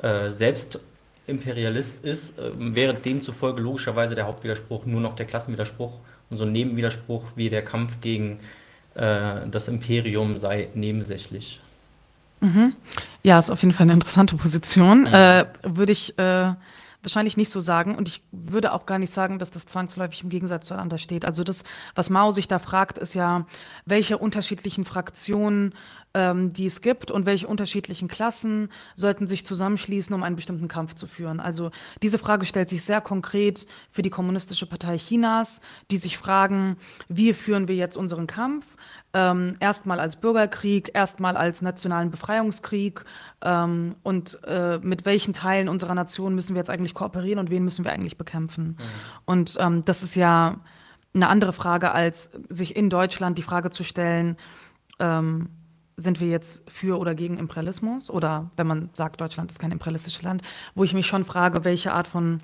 [0.00, 0.80] äh, selbst
[1.26, 6.52] Imperialist ist, äh, wäre demzufolge logischerweise der Hauptwiderspruch nur noch der Klassenwiderspruch und so ein
[6.52, 8.40] Nebenwiderspruch wie der Kampf gegen
[8.94, 11.60] äh, das Imperium sei nebensächlich.
[12.40, 12.74] Mhm.
[13.22, 15.00] Ja, ist auf jeden Fall eine interessante Position.
[15.00, 15.06] Mhm.
[15.06, 16.54] Äh, würde ich äh,
[17.02, 17.94] wahrscheinlich nicht so sagen.
[17.94, 21.24] Und ich würde auch gar nicht sagen, dass das zwangsläufig im Gegensatz zueinander steht.
[21.24, 23.46] Also das, was Mao sich da fragt, ist ja,
[23.86, 25.74] welche unterschiedlichen Fraktionen
[26.14, 30.94] ähm, die es gibt und welche unterschiedlichen Klassen sollten sich zusammenschließen, um einen bestimmten Kampf
[30.94, 31.40] zu führen.
[31.40, 31.70] Also
[32.02, 36.76] diese Frage stellt sich sehr konkret für die Kommunistische Partei Chinas, die sich fragen,
[37.08, 38.64] wie führen wir jetzt unseren Kampf?
[39.12, 43.04] ähm, erstmal als Bürgerkrieg, erstmal als nationalen Befreiungskrieg
[43.42, 47.64] ähm, und äh, mit welchen Teilen unserer Nation müssen wir jetzt eigentlich kooperieren und wen
[47.64, 48.64] müssen wir eigentlich bekämpfen.
[48.78, 48.84] Mhm.
[49.24, 50.60] Und ähm, das ist ja
[51.12, 54.36] eine andere Frage, als sich in Deutschland die Frage zu stellen,
[55.00, 55.48] ähm,
[56.00, 58.10] sind wir jetzt für oder gegen Imperialismus?
[58.10, 60.42] Oder wenn man sagt, Deutschland ist kein imperialistisches Land,
[60.74, 62.40] wo ich mich schon frage, welche Art von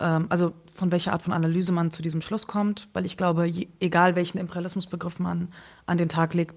[0.00, 3.46] ähm, also von welcher Art von Analyse man zu diesem Schluss kommt, weil ich glaube,
[3.46, 5.48] je, egal welchen Imperialismusbegriff man
[5.86, 6.54] an den Tag legt,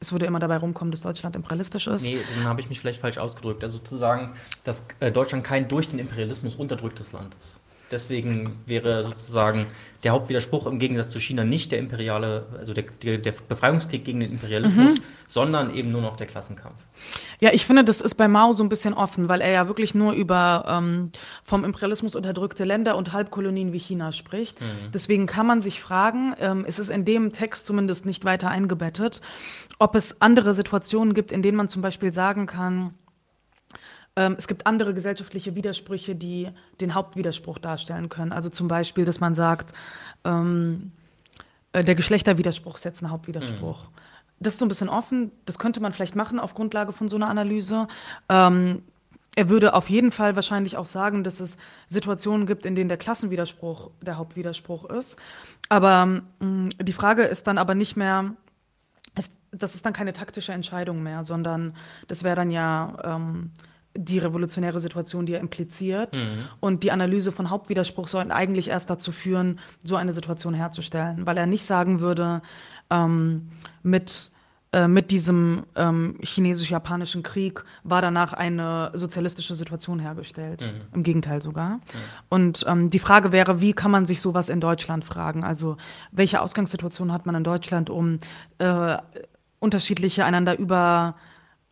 [0.00, 2.06] es würde immer dabei rumkommen, dass Deutschland imperialistisch ist.
[2.06, 3.62] Nee, dann habe ich mich vielleicht falsch ausgedrückt.
[3.62, 4.34] Also sozusagen,
[4.64, 7.58] dass äh, Deutschland kein durch den Imperialismus unterdrücktes Land ist.
[7.94, 9.66] Deswegen wäre sozusagen
[10.02, 14.18] der Hauptwiderspruch im Gegensatz zu China nicht der imperiale, also der, der, der Befreiungskrieg gegen
[14.18, 15.02] den Imperialismus, mhm.
[15.28, 16.74] sondern eben nur noch der Klassenkampf.
[17.38, 19.94] Ja, ich finde, das ist bei Mao so ein bisschen offen, weil er ja wirklich
[19.94, 21.10] nur über ähm,
[21.44, 24.60] vom Imperialismus unterdrückte Länder und Halbkolonien wie China spricht.
[24.60, 24.90] Mhm.
[24.92, 29.20] Deswegen kann man sich fragen, ähm, ist es in dem Text zumindest nicht weiter eingebettet,
[29.78, 32.94] ob es andere Situationen gibt, in denen man zum Beispiel sagen kann,
[34.16, 36.48] es gibt andere gesellschaftliche Widersprüche, die
[36.80, 38.32] den Hauptwiderspruch darstellen können.
[38.32, 39.72] Also zum Beispiel, dass man sagt,
[40.24, 40.92] ähm,
[41.72, 43.82] äh, der Geschlechterwiderspruch ist jetzt ein Hauptwiderspruch.
[43.82, 43.88] Mhm.
[44.40, 45.32] Das ist so ein bisschen offen.
[45.44, 47.88] Das könnte man vielleicht machen auf Grundlage von so einer Analyse.
[48.28, 48.82] Ähm,
[49.36, 51.56] er würde auf jeden Fall wahrscheinlich auch sagen, dass es
[51.88, 55.18] Situationen gibt, in denen der Klassenwiderspruch der Hauptwiderspruch ist.
[55.68, 58.34] Aber mh, mm, die Frage ist dann aber nicht mehr,
[59.18, 61.74] ist, das ist dann keine taktische Entscheidung mehr, sondern
[62.06, 63.50] das wäre dann ja ähm,
[63.96, 66.16] die revolutionäre Situation, die er impliziert.
[66.16, 66.48] Mhm.
[66.60, 71.38] Und die Analyse von Hauptwiderspruch soll eigentlich erst dazu führen, so eine Situation herzustellen, weil
[71.38, 72.42] er nicht sagen würde,
[72.90, 73.48] ähm,
[73.82, 74.30] mit
[74.74, 80.62] äh, mit diesem ähm, chinesisch-japanischen Krieg war danach eine sozialistische Situation hergestellt.
[80.62, 80.96] Mhm.
[80.96, 81.76] Im Gegenteil sogar.
[81.76, 81.80] Mhm.
[82.28, 85.44] Und ähm, die Frage wäre, wie kann man sich sowas in Deutschland fragen?
[85.44, 85.76] Also
[86.10, 88.18] welche Ausgangssituation hat man in Deutschland, um
[88.58, 88.96] äh,
[89.60, 91.14] unterschiedliche einander über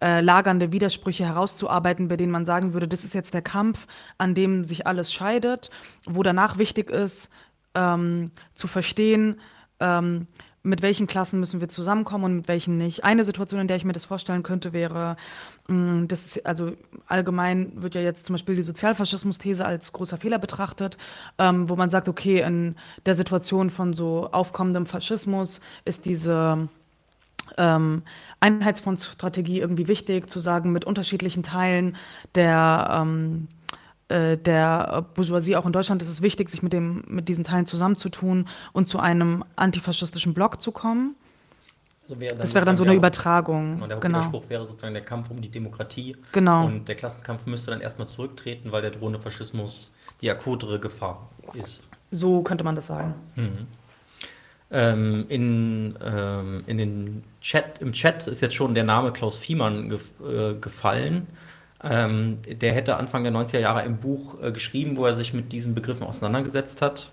[0.03, 3.87] äh, lagernde Widersprüche herauszuarbeiten, bei denen man sagen würde, das ist jetzt der Kampf,
[4.19, 5.71] an dem sich alles scheidet,
[6.05, 7.31] wo danach wichtig ist,
[7.75, 9.41] ähm, zu verstehen,
[9.79, 10.27] ähm,
[10.65, 13.05] mit welchen Klassen müssen wir zusammenkommen und mit welchen nicht.
[13.05, 15.17] Eine Situation, in der ich mir das vorstellen könnte, wäre,
[15.67, 16.73] das ist, also
[17.07, 20.99] allgemein wird ja jetzt zum Beispiel die Sozialfaschismus-These als großer Fehler betrachtet,
[21.39, 26.69] ähm, wo man sagt, okay, in der Situation von so aufkommendem Faschismus ist diese
[27.59, 28.03] ähm,
[28.41, 31.97] Einheitsfondsstrategie irgendwie wichtig, zu sagen, mit unterschiedlichen Teilen
[32.35, 33.49] der ähm,
[34.13, 37.65] äh, der Bourgeoisie auch in Deutschland ist es wichtig, sich mit, dem, mit diesen Teilen
[37.65, 41.17] zusammenzutun und zu einem antifaschistischen Block zu kommen.
[42.03, 43.89] Also wäre das wäre dann so eine Übertragung.
[43.89, 44.19] Der genau.
[44.19, 46.17] Widerspruch wäre sozusagen der Kampf um die Demokratie.
[46.33, 46.67] Genau.
[46.67, 51.89] Und der Klassenkampf müsste dann erstmal zurücktreten, weil der drohende Faschismus die akutere Gefahr ist.
[52.11, 53.15] So könnte man das sagen.
[53.37, 53.67] Mhm.
[54.75, 59.91] Ähm, in, ähm, in den Chat, Im Chat ist jetzt schon der Name Klaus Fiemann
[59.91, 61.27] gef äh, gefallen.
[61.85, 65.53] Ähm, der hätte Anfang der 90er Jahre ein Buch äh, geschrieben, wo er sich mit
[65.53, 67.11] diesen Begriffen auseinandergesetzt hat.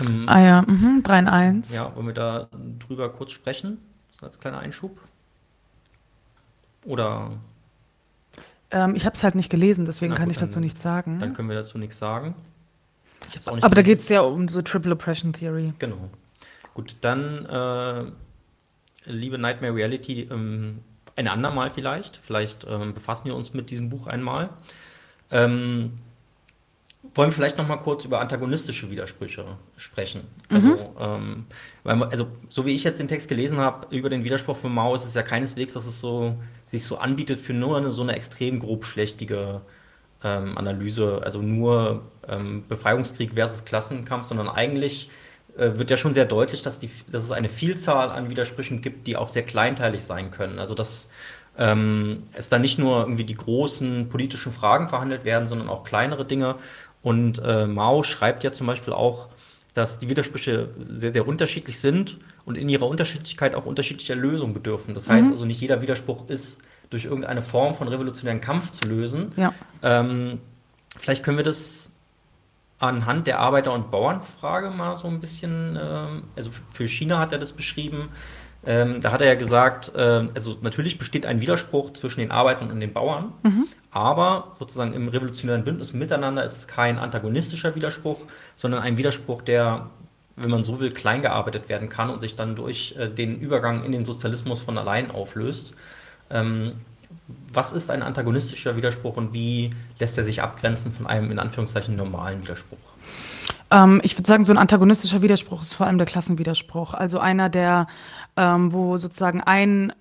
[0.00, 1.74] Ähm, ah ja, mhm, 3 in 1.
[1.74, 3.78] Ja, wollen wir da drüber kurz sprechen?
[4.20, 4.96] So als kleiner Einschub?
[6.84, 7.32] Oder?
[8.70, 11.18] Ähm, ich habe es halt nicht gelesen, deswegen gut, kann ich dazu nichts sagen.
[11.18, 12.34] Dann können wir dazu nichts sagen.
[13.46, 13.74] Aber gelesen.
[13.74, 15.72] da geht es ja um so Triple Oppression Theory.
[15.78, 16.10] Genau.
[16.74, 20.80] Gut, dann, äh, liebe Nightmare Reality, ähm,
[21.16, 22.16] ein andermal vielleicht.
[22.16, 24.50] Vielleicht ähm, befassen wir uns mit diesem Buch einmal.
[25.30, 25.98] Ähm,
[27.14, 29.44] wollen wir vielleicht noch mal kurz über antagonistische Widersprüche
[29.76, 30.22] sprechen.
[30.50, 30.76] Also, mhm.
[30.98, 31.46] ähm,
[31.82, 34.94] weil, also, so wie ich jetzt den Text gelesen habe über den Widerspruch von Mao,
[34.94, 38.14] ist es ja keineswegs, dass es so, sich so anbietet für nur eine, so eine
[38.14, 39.62] extrem grobschlächtige
[40.22, 45.10] ähm, Analyse, also nur ähm, Befreiungskrieg versus Klassenkampf, sondern eigentlich
[45.56, 49.16] wird ja schon sehr deutlich, dass, die, dass es eine Vielzahl an Widersprüchen gibt, die
[49.16, 50.58] auch sehr kleinteilig sein können.
[50.58, 51.08] Also dass
[51.58, 56.24] ähm, es da nicht nur irgendwie die großen politischen Fragen verhandelt werden, sondern auch kleinere
[56.24, 56.56] Dinge.
[57.02, 59.28] Und äh, Mao schreibt ja zum Beispiel auch,
[59.74, 64.94] dass die Widersprüche sehr, sehr unterschiedlich sind und in ihrer Unterschiedlichkeit auch unterschiedlicher Lösungen bedürfen.
[64.94, 65.32] Das heißt mhm.
[65.32, 66.58] also, nicht jeder Widerspruch ist
[66.88, 69.32] durch irgendeine Form von revolutionären Kampf zu lösen.
[69.36, 69.54] Ja.
[69.82, 70.40] Ähm,
[70.98, 71.89] vielleicht können wir das
[72.80, 77.38] anhand der Arbeiter- und Bauernfrage mal so ein bisschen, ähm, also für China hat er
[77.38, 78.08] das beschrieben.
[78.64, 82.70] Ähm, da hat er ja gesagt, äh, also natürlich besteht ein Widerspruch zwischen den Arbeitern
[82.70, 83.68] und den Bauern, mhm.
[83.90, 88.18] aber sozusagen im revolutionären Bündnis miteinander ist es kein antagonistischer Widerspruch,
[88.56, 89.88] sondern ein Widerspruch, der,
[90.36, 93.84] wenn man so will, klein gearbeitet werden kann und sich dann durch äh, den Übergang
[93.84, 95.74] in den Sozialismus von allein auflöst.
[97.52, 101.96] Was ist ein antagonistischer Widerspruch und wie lässt er sich abgrenzen von einem in Anführungszeichen
[101.96, 102.78] normalen Widerspruch?
[103.70, 106.94] Ähm, ich würde sagen, so ein antagonistischer Widerspruch ist vor allem der Klassenwiderspruch.
[106.94, 107.86] Also einer, der,
[108.36, 109.92] ähm, wo sozusagen ein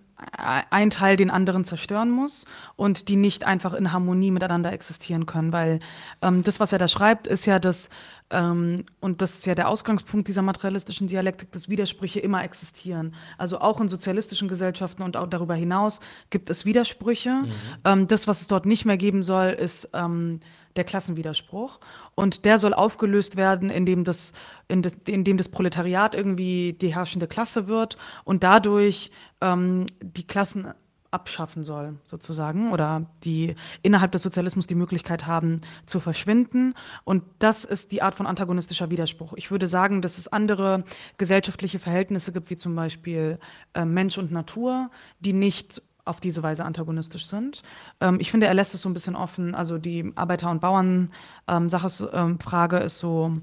[0.72, 5.54] ein Teil den anderen zerstören muss und die nicht einfach in Harmonie miteinander existieren können,
[5.54, 5.80] weil
[6.22, 7.90] ähm, das, was er da schreibt, ist ja das,
[8.30, 13.16] ähm, und das ist ja der Ausgangspunkt dieser materialistischen Dialektik, dass Widersprüche immer existieren.
[13.38, 17.32] Also auch in sozialistischen Gesellschaften und auch darüber hinaus gibt es Widersprüche.
[17.32, 17.52] Mhm.
[17.86, 20.42] Ähm, das, was es dort nicht mehr geben soll, ist ähm,
[20.76, 21.80] der Klassenwiderspruch.
[22.16, 24.34] Und der soll aufgelöst werden, indem das,
[24.68, 30.74] in das, indem das Proletariat irgendwie die herrschende Klasse wird und dadurch ähm, die Klassen
[31.12, 36.76] abschaffen soll, sozusagen, oder die innerhalb des Sozialismus die Möglichkeit haben, zu verschwinden.
[37.04, 39.34] Und das ist die Art von antagonistischer Widerspruch.
[39.36, 40.84] Ich würde sagen, dass es andere
[41.18, 43.40] gesellschaftliche Verhältnisse gibt, wie zum Beispiel
[43.74, 47.62] äh, Mensch und Natur, die nicht auf diese Weise antagonistisch sind.
[48.02, 49.56] Ähm, ich finde, er lässt es so ein bisschen offen.
[49.56, 53.34] Also die Arbeiter- und Bauern-Sache-Frage ähm, ist so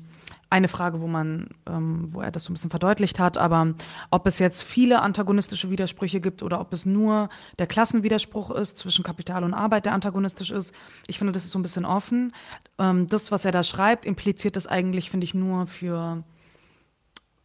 [0.48, 3.36] eine Frage, wo man, ähm, wo er das so ein bisschen verdeutlicht hat.
[3.36, 3.74] Aber
[4.10, 7.28] ob es jetzt viele antagonistische Widersprüche gibt oder ob es nur
[7.58, 10.72] der Klassenwiderspruch ist zwischen Kapital und Arbeit, der antagonistisch ist,
[11.08, 12.32] ich finde, das ist so ein bisschen offen.
[12.78, 16.22] Ähm, das, was er da schreibt, impliziert das eigentlich, finde ich, nur für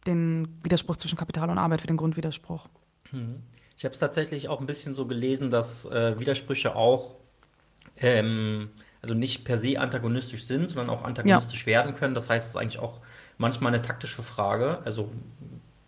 [0.06, 2.68] den Widerspruch zwischen Kapital und Arbeit, für den Grundwiderspruch.
[3.10, 3.42] Mhm.
[3.76, 7.16] Ich habe es tatsächlich auch ein bisschen so gelesen, dass äh, Widersprüche auch
[7.96, 8.70] ähm,
[9.02, 11.66] also nicht per se antagonistisch sind, sondern auch antagonistisch ja.
[11.66, 12.14] werden können.
[12.14, 13.00] Das heißt, es ist eigentlich auch
[13.36, 14.78] manchmal eine taktische Frage.
[14.84, 15.10] Also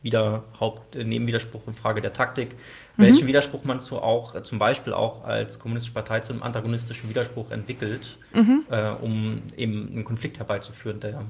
[0.03, 2.57] wieder Haupt-Nebenwiderspruch in Frage der Taktik,
[2.99, 3.29] welchen mhm.
[3.29, 8.19] Widerspruch man zu auch, zum Beispiel auch als kommunistische Partei zu einem antagonistischen Widerspruch entwickelt,
[8.35, 8.65] mhm.
[8.71, 11.25] äh, um eben einen Konflikt herbeizuführen, der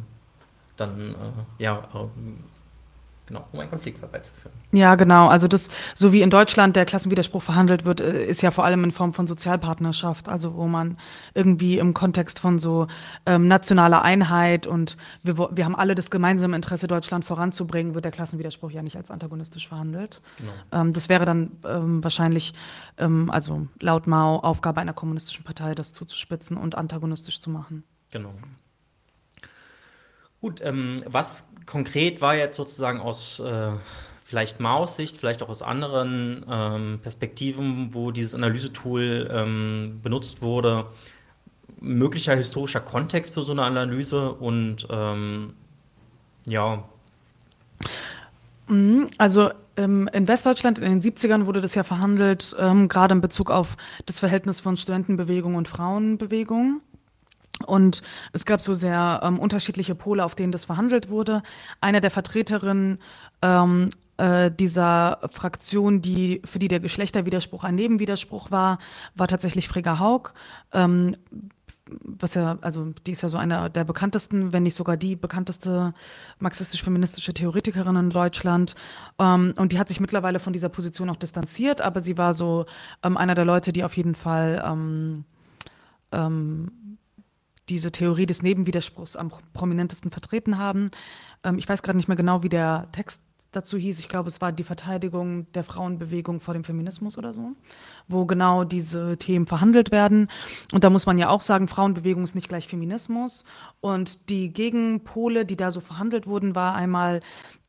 [0.77, 1.15] dann
[1.59, 1.89] äh, ja
[3.27, 4.53] Genau, um einen Konflikt herbeizuführen.
[4.73, 5.29] Ja, genau.
[5.29, 8.85] Also das, so wie in Deutschland der Klassenwiderspruch verhandelt wird, äh, ist ja vor allem
[8.85, 10.99] in Form von Sozialpartnerschaft, also wo man
[11.33, 12.87] irgendwie im Kontext von so
[13.25, 18.13] ähm, nationaler Einheit und wir, wir haben alle das gemeinsame Interesse, Deutschland voranzubringen, wird der
[18.13, 20.21] Klassenwiderspruch ja nicht als antagonistisch verhandelt.
[20.37, 20.53] Genau.
[20.73, 22.53] Ähm, das wäre dann ähm, wahrscheinlich,
[22.99, 27.85] ähm, also laut Mao, Aufgabe einer kommunistischen Partei, das zuzuspitzen und antagonistisch zu machen.
[28.11, 28.35] Genau.
[30.45, 33.71] Gut, ähm, was konkret war jetzt sozusagen aus äh,
[34.27, 40.85] vielleicht Maus Sicht, vielleicht auch aus anderen ähm, Perspektiven, wo dieses Analysetool ähm, benutzt wurde,
[41.81, 45.55] möglicher historischer Kontext für so eine Analyse und ähm,
[46.45, 46.85] ja.
[48.69, 53.23] Mhm, also ähm, in Westdeutschland in den 70ern wurde das ja verhandelt, ähm, gerade in
[53.23, 56.83] Bezug auf das Verhältnis von Studentenbewegung und Frauenbewegung.
[57.67, 61.43] Und es gab so sehr ähm, unterschiedliche Pole, auf denen das verhandelt wurde.
[61.81, 62.99] Eine der Vertreterinnen
[63.43, 68.79] ähm, äh, dieser Fraktion, die, für die der Geschlechterwiderspruch ein Nebenwiderspruch war,
[69.15, 70.35] war tatsächlich Frigga Haug.
[70.73, 71.17] Ähm,
[72.01, 75.93] was ja, also die ist ja so eine der bekanntesten, wenn nicht sogar die bekannteste
[76.39, 78.75] marxistisch-feministische Theoretikerin in Deutschland.
[79.19, 82.67] Ähm, und die hat sich mittlerweile von dieser Position auch distanziert, aber sie war so
[83.03, 85.25] ähm, einer der Leute, die auf jeden Fall ähm,
[87.69, 90.91] diese Theorie des Nebenwiderspruchs am prominentesten vertreten haben.
[91.43, 93.21] Ähm, ich weiß gerade nicht mehr genau, wie der Text
[93.55, 94.01] dazu hieß.
[94.01, 97.53] Ich glaube, es war die Verteidigung der Frauenbewegung vor dem Feminismus oder so,
[98.09, 100.29] wo genau diese Themen verhandelt werden.
[100.73, 103.45] Und da muss man ja auch sagen, Frauenbewegung ist nicht gleich Feminismus.
[103.81, 107.21] Und die Gegenpole, die da so verhandelt wurden, war einmal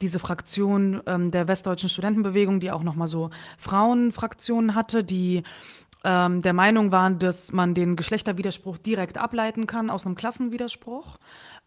[0.02, 5.44] diese Fraktion ähm, der westdeutschen Studentenbewegung, die auch nochmal so Frauenfraktionen hatte, die
[6.06, 11.18] ähm, der Meinung waren, dass man den Geschlechterwiderspruch direkt ableiten kann aus einem Klassenwiderspruch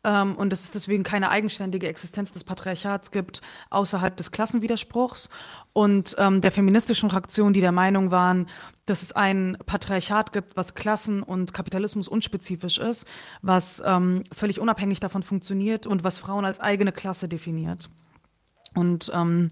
[0.04, 5.28] ähm, und dass es deswegen keine eigenständige Existenz des Patriarchats gibt außerhalb des Klassenwiderspruchs
[5.72, 8.46] und ähm, der feministischen Fraktion, die der Meinung waren,
[8.86, 13.06] dass es ein Patriarchat gibt, was Klassen- und Kapitalismus unspezifisch ist,
[13.42, 17.90] was ähm, völlig unabhängig davon funktioniert und was Frauen als eigene Klasse definiert.
[18.74, 19.48] Und ähm,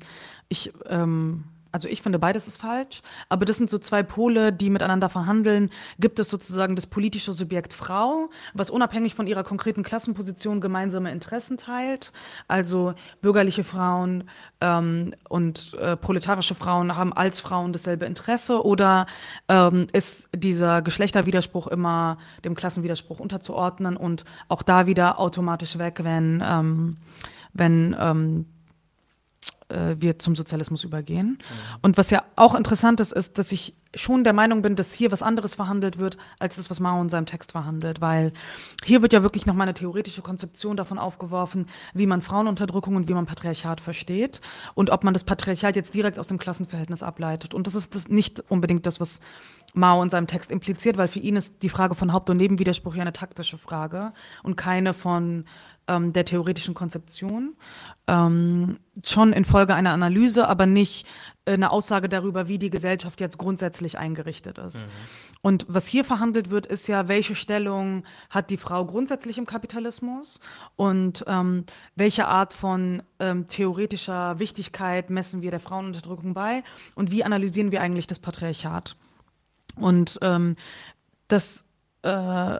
[0.49, 1.45] ich ähm,
[1.77, 5.69] also ich finde, beides ist falsch, aber das sind so zwei Pole, die miteinander verhandeln.
[5.99, 11.59] Gibt es sozusagen das politische Subjekt Frau, was unabhängig von ihrer konkreten Klassenposition gemeinsame Interessen
[11.59, 12.13] teilt.
[12.49, 14.25] Also bürgerliche Frauen
[14.63, 19.05] ähm, und äh, proletarische Frauen haben als Frauen dasselbe Interesse oder
[19.51, 26.43] ähm, ist dieser Geschlechterwiderspruch immer dem Klassenwiderspruch unterzuordnen und auch da wieder automatisch weg, wenn,
[26.43, 26.97] ähm,
[27.53, 28.47] wenn ähm,
[29.69, 31.39] äh, wir zum Sozialismus übergehen.
[31.39, 31.79] Mhm.
[31.83, 35.11] Und was ja auch interessant ist, ist, dass ich schon der Meinung bin, dass hier
[35.11, 38.33] was anderes verhandelt wird, als das, was Mao in seinem Text verhandelt, weil
[38.85, 43.15] hier wird ja wirklich nochmal eine theoretische Konzeption davon aufgeworfen, wie man Frauenunterdrückung und wie
[43.15, 44.41] man Patriarchat versteht
[44.75, 47.55] und ob man das Patriarchat jetzt direkt aus dem Klassenverhältnis ableitet.
[47.55, 49.21] Und das ist das nicht unbedingt das, was
[49.73, 52.95] Mao in seinem Text impliziert, weil für ihn ist die Frage von Haupt- und Nebenwiderspruch
[52.95, 55.45] ja eine taktische Frage und keine von
[55.89, 57.55] ähm, der theoretischen Konzeption.
[58.07, 61.07] Ähm, schon infolge einer Analyse, aber nicht
[61.45, 64.87] eine Aussage darüber, wie die Gesellschaft jetzt grundsätzlich eingerichtet ist.
[64.87, 64.91] Mhm.
[65.43, 70.41] Und was hier verhandelt wird, ist ja, welche Stellung hat die Frau grundsätzlich im Kapitalismus
[70.75, 76.65] und ähm, welche Art von ähm, theoretischer Wichtigkeit messen wir der Frauenunterdrückung bei
[76.97, 78.97] und wie analysieren wir eigentlich das Patriarchat.
[79.77, 80.57] Und ähm,
[81.29, 81.65] das
[82.03, 82.59] äh,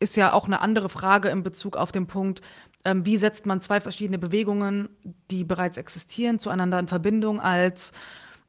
[0.00, 2.40] ist ja auch eine andere Frage in Bezug auf den Punkt,
[2.84, 4.88] ähm, wie setzt man zwei verschiedene Bewegungen,
[5.30, 7.92] die bereits existieren, zueinander in Verbindung als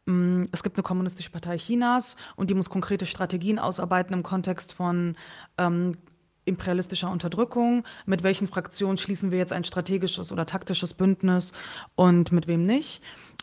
[0.05, 4.23] mh, mm, es gibt eine kommunistische Partei Chinas und die muss konkrete Strategien ausarbeiten im
[4.23, 5.15] Kontext von
[5.57, 5.97] ähm,
[6.45, 11.53] imperialistischer Unterdrückung, mit welchen Fraktionen schließen wir jetzt ein strategisches oder taktisches Bündnis
[11.95, 13.01] und mit wem nicht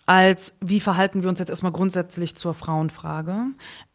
[0.09, 3.49] als wie verhalten wir uns jetzt erstmal grundsätzlich zur Frauenfrage.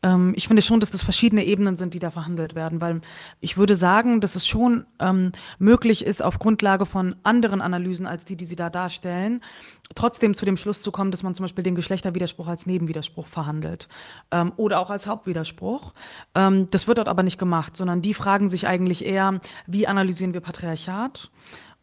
[0.03, 3.01] Ähm, ich finde schon, dass das verschiedene Ebenen sind, die da verhandelt werden, weil
[3.39, 8.25] ich würde sagen, dass es schon ähm, möglich ist, auf Grundlage von anderen Analysen als
[8.25, 9.41] die, die Sie da darstellen,
[9.95, 13.87] trotzdem zu dem Schluss zu kommen, dass man zum Beispiel den Geschlechterwiderspruch als Nebenwiderspruch verhandelt
[14.29, 15.95] ähm, oder auch als Hauptwiderspruch.
[16.35, 20.33] Ähm, das wird dort aber nicht gemacht, sondern die fragen sich eigentlich eher, wie analysieren
[20.33, 21.31] wir Patriarchat?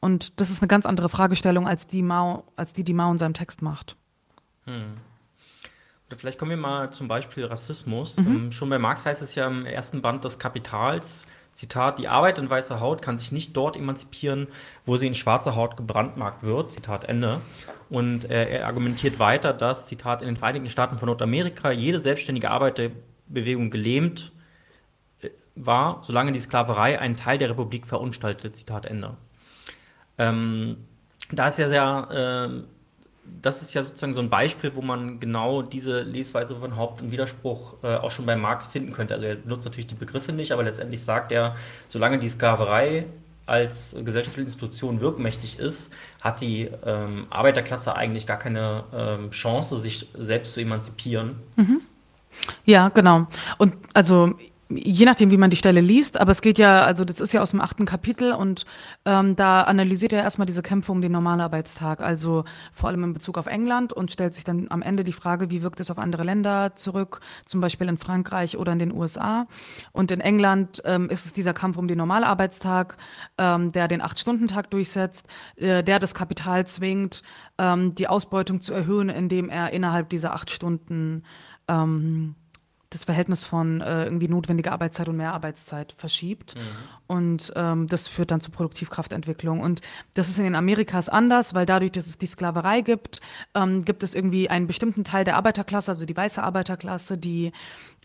[0.00, 3.18] Und das ist eine ganz andere Fragestellung als die, Mao, als die, die Mao in
[3.18, 3.96] seinem Text macht.
[4.64, 4.98] Hm.
[6.16, 8.16] Vielleicht kommen wir mal zum Beispiel Rassismus.
[8.16, 8.26] Mhm.
[8.26, 12.38] Ähm, schon bei Marx heißt es ja im ersten Band des Kapitals, Zitat, die Arbeit
[12.38, 14.48] in weißer Haut kann sich nicht dort emanzipieren,
[14.86, 17.40] wo sie in schwarzer Haut gebrandmarkt wird, Zitat Ende.
[17.90, 22.50] Und äh, er argumentiert weiter, dass, Zitat, in den Vereinigten Staaten von Nordamerika jede selbstständige
[22.50, 24.39] Arbeiterbewegung gelähmt äh,
[25.54, 29.16] war, solange die Sklaverei einen Teil der Republik verunstaltete, Zitat Ende.
[30.18, 30.76] Ähm,
[31.32, 32.62] da ist ja sehr äh,
[33.42, 37.12] das ist ja sozusagen so ein Beispiel, wo man genau diese Lesweise von Haupt- und
[37.12, 39.14] Widerspruch äh, auch schon bei Marx finden könnte.
[39.14, 41.56] Also er benutzt natürlich die Begriffe nicht, aber letztendlich sagt er,
[41.88, 43.06] solange die Sklaverei
[43.46, 50.08] als gesellschaftliche Institution wirkmächtig ist, hat die ähm, Arbeiterklasse eigentlich gar keine ähm, Chance, sich
[50.16, 51.36] selbst zu emanzipieren.
[51.56, 51.80] Mhm.
[52.64, 53.26] Ja, genau.
[53.58, 54.34] Und also
[54.70, 57.42] je nachdem, wie man die Stelle liest, aber es geht ja, also das ist ja
[57.42, 58.64] aus dem achten Kapitel und
[59.04, 63.36] ähm, da analysiert er erstmal diese Kämpfe um den Normalarbeitstag, also vor allem in Bezug
[63.36, 66.22] auf England und stellt sich dann am Ende die Frage, wie wirkt es auf andere
[66.22, 69.46] Länder zurück, zum Beispiel in Frankreich oder in den USA.
[69.92, 72.96] Und in England ähm, ist es dieser Kampf um den Normalarbeitstag,
[73.38, 77.22] ähm, der den Acht-Stunden-Tag durchsetzt, äh, der das Kapital zwingt,
[77.58, 81.24] ähm, die Ausbeutung zu erhöhen, indem er innerhalb dieser acht Stunden
[81.68, 82.34] ähm,
[82.90, 86.56] das Verhältnis von äh, irgendwie notwendiger Arbeitszeit und Mehrarbeitszeit verschiebt.
[86.56, 86.60] Mhm.
[87.06, 89.60] Und ähm, das führt dann zur Produktivkraftentwicklung.
[89.60, 89.80] Und
[90.14, 93.20] das ist in den Amerikas anders, weil dadurch, dass es die Sklaverei gibt,
[93.54, 97.52] ähm, gibt es irgendwie einen bestimmten Teil der Arbeiterklasse, also die weiße Arbeiterklasse, die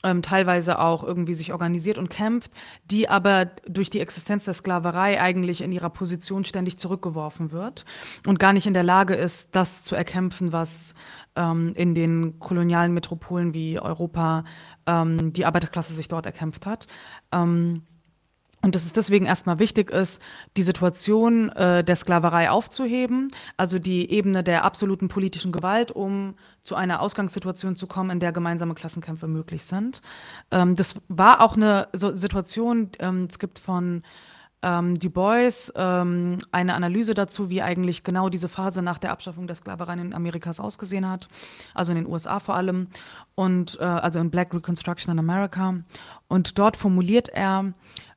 [0.05, 2.51] ähm, teilweise auch irgendwie sich organisiert und kämpft,
[2.85, 7.85] die aber durch die Existenz der Sklaverei eigentlich in ihrer Position ständig zurückgeworfen wird
[8.27, 10.93] und gar nicht in der Lage ist, das zu erkämpfen, was
[11.35, 14.43] ähm, in den kolonialen Metropolen wie Europa
[14.85, 16.85] ähm, die Arbeiterklasse sich dort erkämpft hat.
[17.31, 17.81] Ähm,
[18.65, 20.19] und dass es deswegen erstmal wichtig ist,
[20.58, 26.73] die Situation äh, der Sklaverei aufzuheben, also die Ebene der absoluten politischen Gewalt, um zu
[26.73, 30.01] einer Ausgangssituation zu kommen, in der gemeinsame Klassenkämpfe möglich sind.
[30.49, 34.01] Ähm, das war auch eine so Situation, ähm, es gibt von
[34.63, 39.45] ähm, Du Bois ähm, eine Analyse dazu, wie eigentlich genau diese Phase nach der Abschaffung
[39.45, 41.28] der Sklaverei in Amerikas ausgesehen hat,
[41.75, 42.88] also in den USA vor allem,
[43.36, 45.75] und äh, also in Black Reconstruction in America.
[46.28, 47.73] Und dort formuliert er,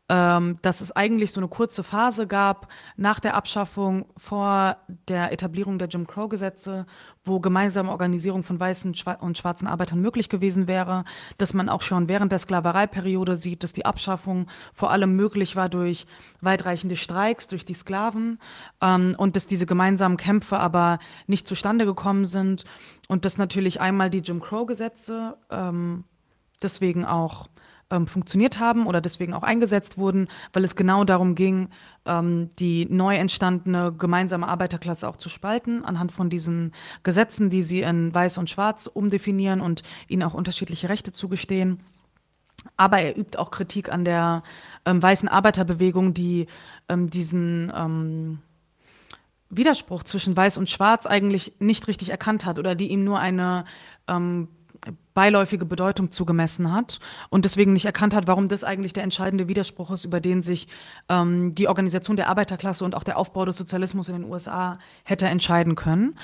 [0.08, 5.78] ähm, dass es eigentlich so eine kurze Phase gab nach der Abschaffung vor der Etablierung
[5.78, 6.86] der Jim Crow-Gesetze,
[7.24, 11.04] wo gemeinsame Organisierung von weißen und schwarzen Arbeitern möglich gewesen wäre,
[11.36, 15.68] dass man auch schon während der Sklavereiperiode sieht, dass die Abschaffung vor allem möglich war
[15.68, 16.06] durch
[16.40, 18.38] weitreichende Streiks, durch die Sklaven
[18.80, 22.64] ähm, und dass diese gemeinsamen Kämpfe aber nicht zustande gekommen sind
[23.08, 26.04] und dass natürlich einmal die Jim Crow-Gesetze ähm,
[26.62, 27.48] deswegen auch
[27.90, 31.68] ähm, funktioniert haben oder deswegen auch eingesetzt wurden, weil es genau darum ging,
[32.04, 36.72] ähm, die neu entstandene gemeinsame Arbeiterklasse auch zu spalten, anhand von diesen
[37.02, 41.80] Gesetzen, die sie in Weiß und Schwarz umdefinieren und ihnen auch unterschiedliche Rechte zugestehen.
[42.76, 44.42] Aber er übt auch Kritik an der
[44.84, 46.46] ähm, weißen Arbeiterbewegung, die
[46.88, 48.38] ähm, diesen ähm,
[49.50, 53.64] Widerspruch zwischen Weiß und Schwarz eigentlich nicht richtig erkannt hat oder die ihm nur eine
[54.08, 54.48] ähm,
[55.14, 59.90] beiläufige Bedeutung zugemessen hat und deswegen nicht erkannt hat, warum das eigentlich der entscheidende Widerspruch
[59.90, 60.68] ist, über den sich
[61.08, 65.26] ähm, die Organisation der Arbeiterklasse und auch der Aufbau des Sozialismus in den USA hätte
[65.26, 66.16] entscheiden können.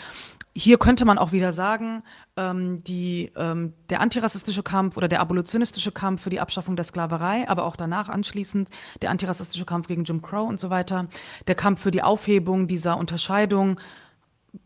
[0.57, 2.05] Hier könnte man auch wieder sagen,
[2.37, 7.49] ähm, die, ähm, der antirassistische Kampf oder der abolitionistische Kampf für die Abschaffung der Sklaverei,
[7.49, 8.69] aber auch danach anschließend
[9.03, 11.09] der antirassistische Kampf gegen Jim Crow und so weiter,
[11.49, 13.81] der Kampf für die Aufhebung dieser Unterscheidung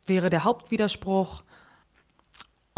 [0.05, 1.43] wäre der Hauptwiderspruch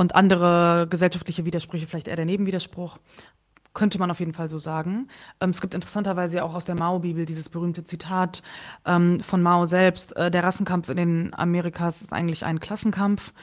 [0.01, 2.99] und andere gesellschaftliche Widersprüche, vielleicht eher der Nebenwiderspruch,
[3.75, 5.09] könnte man auf jeden Fall so sagen.
[5.43, 8.43] Ähm, es gibt interessanterweise ja auch aus der Mao-Bibel dieses berühmte Zitat
[8.87, 13.35] ähm, von Mao selbst, äh, der Rassenkampf in den Amerikas ist eigentlich ein Klassenkampf,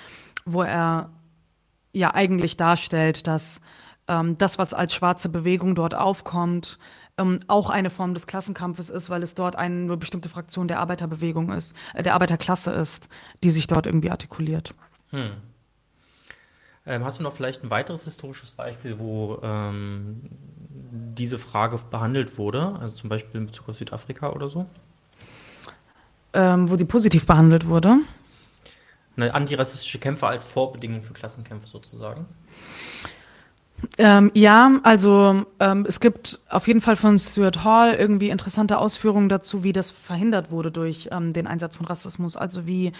[0.46, 1.12] wo er
[1.94, 3.62] ja eigentlich darstellt, dass
[4.08, 6.80] ähm, das, was als schwarze Bewegung dort aufkommt,
[7.20, 11.52] ähm, auch eine Form des Klassenkampfes ist, weil es dort eine bestimmte Fraktion der Arbeiterbewegung
[11.52, 13.10] ist, äh, der Arbeiterklasse ist,
[13.44, 14.74] die sich dort irgendwie artikuliert.
[15.12, 15.34] Hm.
[16.88, 20.22] Ähm, hast du noch vielleicht ein weiteres historisches Beispiel, wo ähm,
[21.18, 22.78] diese Frage behandelt wurde?
[22.80, 24.66] Also zum Beispiel in Bezug auf Südafrika oder so?
[26.32, 27.98] Ähm, wo sie positiv behandelt wurde?
[29.18, 32.26] Eine antirassistische Kämpfe als Vorbedingung für Klassenkämpfe sozusagen?
[34.00, 39.30] Ähm, ja, also ähm, es gibt auf jeden Fall von Stuart Hall irgendwie interessante Ausführungen
[39.30, 42.36] dazu, wie das verhindert wurde durch ähm, den Einsatz von Rassismus.
[42.36, 42.92] Also wie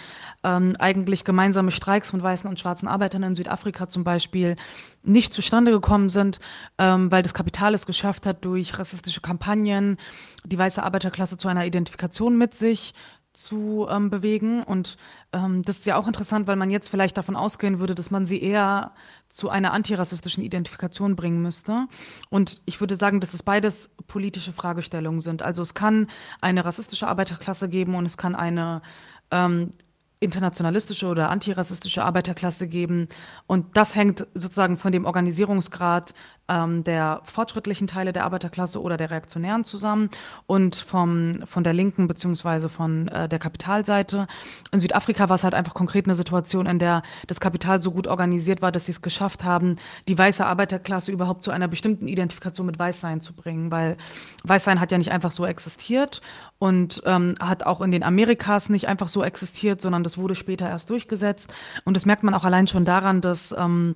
[0.44, 4.56] ähm, eigentlich gemeinsame Streiks von weißen und schwarzen Arbeitern in Südafrika zum Beispiel
[5.04, 6.40] nicht zustande gekommen sind,
[6.78, 9.98] ähm, weil das Kapital es geschafft hat, durch rassistische Kampagnen
[10.46, 12.94] die weiße Arbeiterklasse zu einer Identifikation mit sich
[13.38, 14.64] zu ähm, bewegen.
[14.64, 14.98] Und
[15.32, 18.26] ähm, das ist ja auch interessant, weil man jetzt vielleicht davon ausgehen würde, dass man
[18.26, 18.94] sie eher
[19.38, 21.86] zu einer antirassistischen Identifikation bringen müsste.
[22.30, 25.44] Und ich würde sagen, dass es beides politische Fragestellungen sind.
[25.44, 26.08] Also es kann
[26.42, 28.82] eine rassistische Arbeiterklasse geben und es kann eine
[29.30, 29.72] ähm,
[30.20, 33.10] internationalistische oder antirassistische Arbeiterklasse geben.
[33.46, 36.16] Und das hängt sozusagen von dem Organisierungsgrad
[36.50, 40.10] ähm, der fortschrittlichen Teile der Arbeiterklasse oder der Reaktionären zusammen
[40.46, 44.28] und vom, von der Linken beziehungsweise von äh, der Kapitalseite.
[44.72, 48.08] In Südafrika war es halt einfach konkret eine Situation, in der das Kapital so gut
[48.08, 49.76] organisiert war, dass sie es geschafft haben,
[50.08, 53.98] die weiße Arbeiterklasse überhaupt zu einer bestimmten Identifikation mit Weißsein zu bringen, weil
[54.44, 56.22] Weißsein hat ja nicht einfach so existiert
[56.60, 60.68] und ähm, hat auch in den Amerikas nicht einfach so existiert, sondern das wurde später
[60.68, 61.54] erst durchgesetzt.
[61.86, 63.96] Und das merkt man auch allein schon daran, dass ähm,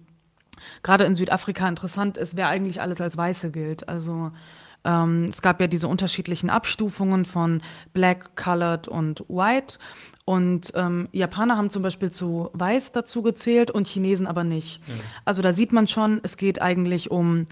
[0.84, 3.88] gerade in Südafrika interessant ist, wer eigentlich alles als Weiße gilt.
[3.88, 4.32] Also
[4.84, 7.62] ähm, es gab ja diese unterschiedlichen Abstufungen von
[7.94, 9.78] Black, Colored und White.
[10.26, 14.88] Und ähm, Japaner haben zum Beispiel zu Weiß dazu gezählt und Chinesen aber nicht.
[14.88, 14.94] Mhm.
[15.26, 17.48] Also da sieht man schon, es geht eigentlich um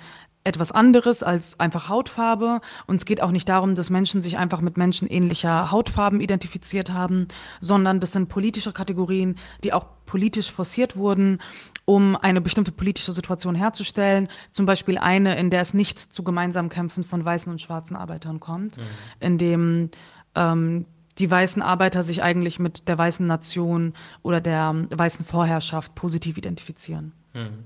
[0.49, 2.59] etwas anderes als einfach Hautfarbe.
[2.87, 6.91] Und es geht auch nicht darum, dass Menschen sich einfach mit Menschen ähnlicher Hautfarben identifiziert
[6.91, 7.27] haben,
[7.61, 11.39] sondern das sind politische Kategorien, die auch politisch forciert wurden,
[11.85, 14.27] um eine bestimmte politische Situation herzustellen.
[14.51, 18.39] Zum Beispiel eine, in der es nicht zu gemeinsamen Kämpfen von weißen und schwarzen Arbeitern
[18.39, 18.83] kommt, mhm.
[19.19, 19.89] in dem
[20.35, 20.85] ähm,
[21.19, 23.93] die weißen Arbeiter sich eigentlich mit der weißen Nation
[24.23, 27.11] oder der weißen Vorherrschaft positiv identifizieren.
[27.33, 27.65] Mhm.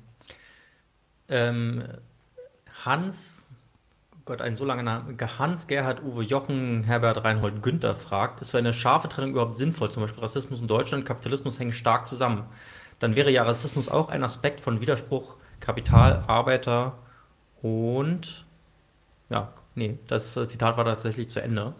[1.29, 1.83] Ähm
[2.85, 3.43] Hans,
[4.25, 8.57] Gott, ein so langer Name, Hans, Gerhard, Uwe, Jochen, Herbert, Reinhold, Günther fragt, ist so
[8.57, 9.91] eine scharfe Trennung überhaupt sinnvoll?
[9.91, 12.45] Zum Beispiel Rassismus in Deutschland, Kapitalismus hängen stark zusammen.
[12.99, 16.93] Dann wäre ja Rassismus auch ein Aspekt von Widerspruch, Kapital, Arbeiter
[17.61, 18.45] und
[19.29, 21.73] ja, nee, das Zitat war tatsächlich zu Ende.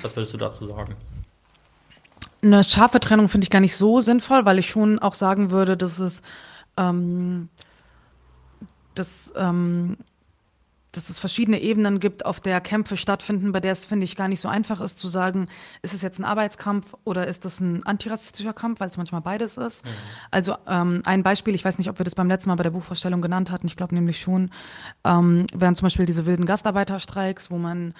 [0.00, 0.94] Was würdest du dazu sagen?
[2.42, 5.76] Eine scharfe Trennung finde ich gar nicht so sinnvoll, weil ich schon auch sagen würde,
[5.76, 6.22] dass es
[6.76, 7.48] ähm,
[8.94, 9.96] dass ähm,
[10.96, 14.28] dass es verschiedene Ebenen gibt, auf der Kämpfe stattfinden, bei der es, finde ich, gar
[14.28, 15.48] nicht so einfach ist zu sagen,
[15.82, 19.56] ist es jetzt ein Arbeitskampf oder ist das ein antirassistischer Kampf, weil es manchmal beides
[19.56, 19.84] ist.
[19.84, 19.90] Mhm.
[20.30, 22.70] Also ähm, ein Beispiel, ich weiß nicht, ob wir das beim letzten Mal bei der
[22.70, 24.50] Buchvorstellung genannt hatten, ich glaube nämlich schon,
[25.04, 27.94] ähm, wären zum Beispiel diese wilden Gastarbeiterstreiks, wo man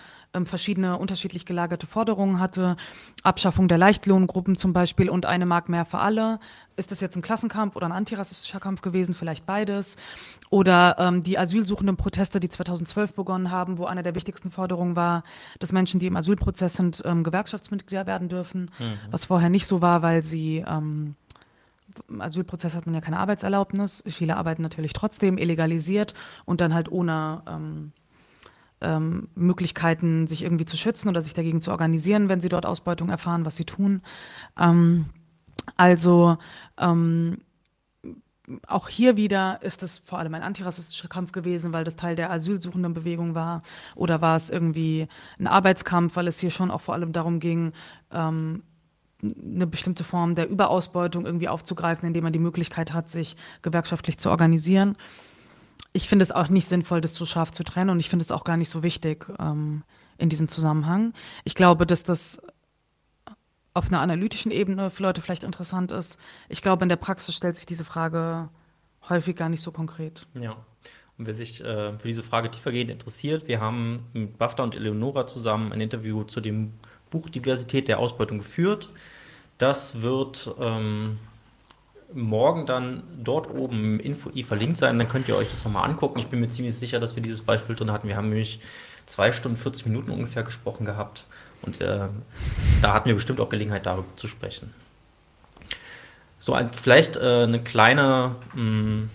[0.45, 2.77] verschiedene unterschiedlich gelagerte Forderungen hatte,
[3.23, 6.41] Abschaffung der Leichtlohngruppen zum Beispiel und eine Mark mehr für alle,
[6.77, 9.15] ist das jetzt ein Klassenkampf oder ein antirassistischer Kampf gewesen?
[9.15, 9.97] Vielleicht beides.
[10.51, 15.23] Oder ähm, die asylsuchenden Proteste, die 2012 begonnen haben, wo eine der wichtigsten Forderungen war,
[15.59, 18.99] dass Menschen, die im Asylprozess sind, ähm, Gewerkschaftsmitglieder werden dürfen, mhm.
[19.11, 21.15] was vorher nicht so war, weil sie ähm,
[22.09, 24.05] im Asylprozess hat man ja keine Arbeitserlaubnis.
[24.07, 26.13] Viele arbeiten natürlich trotzdem illegalisiert
[26.45, 27.93] und dann halt ohne ähm,
[28.81, 33.09] ähm, Möglichkeiten, sich irgendwie zu schützen oder sich dagegen zu organisieren, wenn sie dort Ausbeutung
[33.09, 34.03] erfahren, was sie tun.
[34.59, 35.07] Ähm,
[35.77, 36.37] also
[36.79, 37.39] ähm,
[38.67, 42.31] auch hier wieder ist es vor allem ein antirassistischer Kampf gewesen, weil das Teil der
[42.31, 43.63] asylsuchenden Bewegung war.
[43.95, 45.09] Oder war es irgendwie
[45.39, 47.73] ein Arbeitskampf, weil es hier schon auch vor allem darum ging,
[48.13, 48.63] ähm,
[49.23, 54.31] eine bestimmte Form der Überausbeutung irgendwie aufzugreifen, indem man die Möglichkeit hat, sich gewerkschaftlich zu
[54.31, 54.97] organisieren.
[55.97, 58.31] Ich finde es auch nicht sinnvoll, das so scharf zu trennen und ich finde es
[58.31, 59.83] auch gar nicht so wichtig ähm,
[60.19, 61.15] in diesem Zusammenhang.
[61.45, 62.39] Ich glaube, dass das
[63.73, 66.19] auf einer analytischen Ebene für Leute vielleicht interessant ist.
[66.51, 68.51] Ich glaube, in der Praxis stellt sich diese Frage
[69.09, 70.27] häufig gar nicht so konkret.
[70.35, 70.59] Ja.
[71.17, 75.27] Und wer sich äh, für diese Frage tiefergehend interessiert, wir haben mit BAFTA und Eleonora
[75.27, 76.75] zusammen ein Interview zu dem
[77.09, 78.91] Buch Diversität der Ausbeutung geführt.
[79.57, 81.17] Das wird ähm,
[82.13, 84.99] morgen dann dort oben im Info-i verlinkt sein.
[84.99, 86.19] Dann könnt ihr euch das nochmal angucken.
[86.19, 88.09] Ich bin mir ziemlich sicher, dass wir dieses Beispiel drin hatten.
[88.09, 88.61] Wir haben nämlich
[89.07, 91.25] zwei Stunden, 40 Minuten ungefähr gesprochen gehabt.
[91.63, 92.09] Und äh,
[92.83, 94.75] da hatten wir bestimmt auch Gelegenheit, darüber zu sprechen.
[96.39, 99.11] So, ein, vielleicht äh, eine kleine, mh, hm,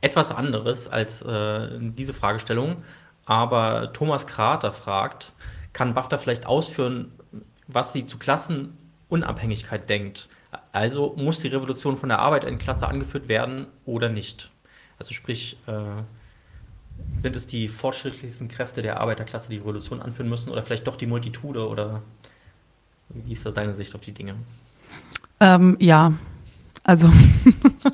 [0.00, 2.82] etwas anderes als äh, diese Fragestellung.
[3.24, 5.32] Aber Thomas Krater fragt,
[5.72, 7.12] kann BAFTA vielleicht ausführen,
[7.68, 10.28] was sie zu Klassenunabhängigkeit denkt?
[10.72, 14.50] Also muss die Revolution von der Arbeit in Klasse angeführt werden oder nicht?
[14.98, 16.02] Also sprich, äh,
[17.16, 20.96] sind es die fortschrittlichsten Kräfte der Arbeiterklasse, die, die Revolution anführen müssen oder vielleicht doch
[20.96, 22.02] die Multitude oder
[23.10, 24.36] wie ist da deine Sicht auf die Dinge?
[25.40, 26.14] Ähm, ja,
[26.84, 27.10] also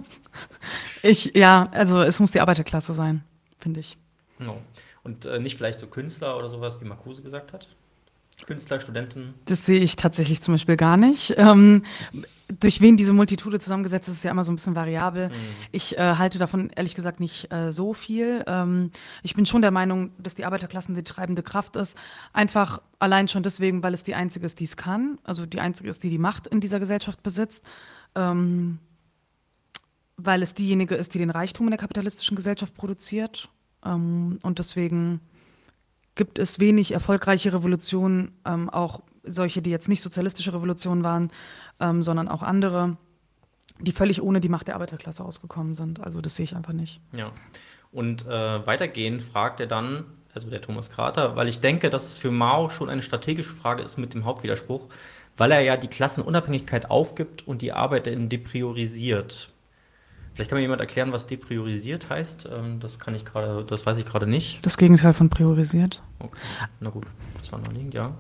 [1.03, 3.24] ich, ja, also es muss die Arbeiterklasse sein,
[3.59, 3.97] finde ich.
[4.39, 4.61] No.
[5.03, 7.68] Und äh, nicht vielleicht so Künstler oder sowas, wie Marcuse gesagt hat?
[8.47, 9.34] Künstler, Studenten?
[9.45, 11.34] Das sehe ich tatsächlich zum Beispiel gar nicht.
[11.36, 11.82] Ähm,
[12.61, 15.28] durch wen diese Multitude zusammengesetzt ist, ist ja immer so ein bisschen variabel.
[15.28, 15.32] Mhm.
[15.70, 18.43] Ich äh, halte davon ehrlich gesagt nicht äh, so viel.
[18.47, 18.91] Ähm,
[19.22, 21.99] ich bin schon der Meinung, dass die Arbeiterklasse die treibende Kraft ist.
[22.32, 25.18] Einfach allein schon deswegen, weil es die einzige ist, die es kann.
[25.24, 27.64] Also die einzige ist, die die Macht in dieser Gesellschaft besitzt.
[28.14, 28.78] Ähm,
[30.16, 33.51] weil es diejenige ist, die den Reichtum in der kapitalistischen Gesellschaft produziert.
[33.84, 35.20] Ähm, und deswegen
[36.19, 41.31] gibt es wenig erfolgreiche Revolutionen, ähm, auch solche, die jetzt nicht sozialistische Revolutionen waren,
[41.81, 42.99] ähm, sondern auch andere,
[43.81, 46.01] die völlig ohne die Macht der Arbeiterklasse ausgekommen sind.
[46.01, 47.01] Also das sehe ich einfach nicht.
[47.12, 47.33] Ja.
[47.91, 50.05] Und äh, weitergehend fragt er dann,
[50.35, 53.83] also der Thomas Krater, weil ich denke, dass es für Mao schon eine strategische Frage
[53.83, 54.89] ist mit dem Hauptwiderspruch,
[55.37, 59.51] weil er ja die Klassenunabhängigkeit aufgibt und die Arbeiter depriorisiert.
[60.39, 62.49] Vielleicht kann mir jemand erklären, was depriorisiert heißt.
[62.49, 64.64] Ähm, das kann ich gerade, das weiß ich gerade nicht.
[64.64, 66.01] Das Gegenteil von priorisiert.
[66.20, 66.39] Okay,
[66.78, 67.07] na gut,
[67.41, 68.14] das war noch liegend, ja.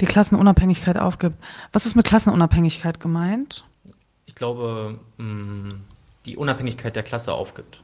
[0.00, 1.36] Die Klassenunabhängigkeit aufgibt.
[1.72, 3.64] Was ist mit Klassenunabhängigkeit gemeint?
[4.26, 5.68] Ich glaube, mm,
[6.26, 7.80] die Unabhängigkeit der Klasse aufgibt.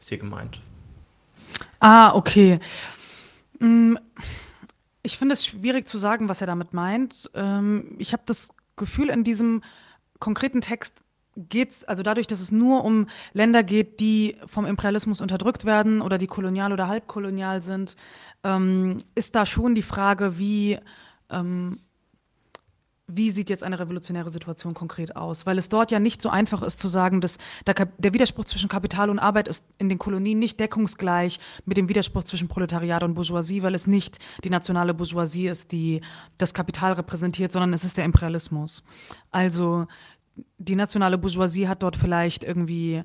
[0.00, 0.60] Ist hier gemeint.
[1.78, 2.58] Ah, okay.
[3.60, 3.94] Mm,
[5.04, 7.30] ich finde es schwierig zu sagen, was er damit meint.
[7.34, 9.62] Ähm, ich habe das Gefühl, in diesem
[10.18, 11.01] konkreten Text
[11.36, 16.02] geht es, also dadurch, dass es nur um Länder geht, die vom Imperialismus unterdrückt werden
[16.02, 17.96] oder die kolonial oder halbkolonial sind,
[18.44, 20.78] ähm, ist da schon die Frage, wie
[21.30, 21.78] ähm,
[23.14, 25.44] wie sieht jetzt eine revolutionäre Situation konkret aus?
[25.44, 28.68] Weil es dort ja nicht so einfach ist zu sagen, dass der, der, Widerspruch zwischen
[28.68, 33.14] Kapital und Arbeit ist in den Kolonien nicht deckungsgleich mit dem Widerspruch zwischen Proletariat und
[33.14, 36.00] Bourgeoisie, weil es nicht die nationale Bourgeoisie ist, die
[36.38, 38.84] das Kapital repräsentiert, sondern es ist der Imperialismus.
[39.30, 39.86] Also
[40.58, 43.02] die nationale Bourgeoisie hat dort vielleicht irgendwie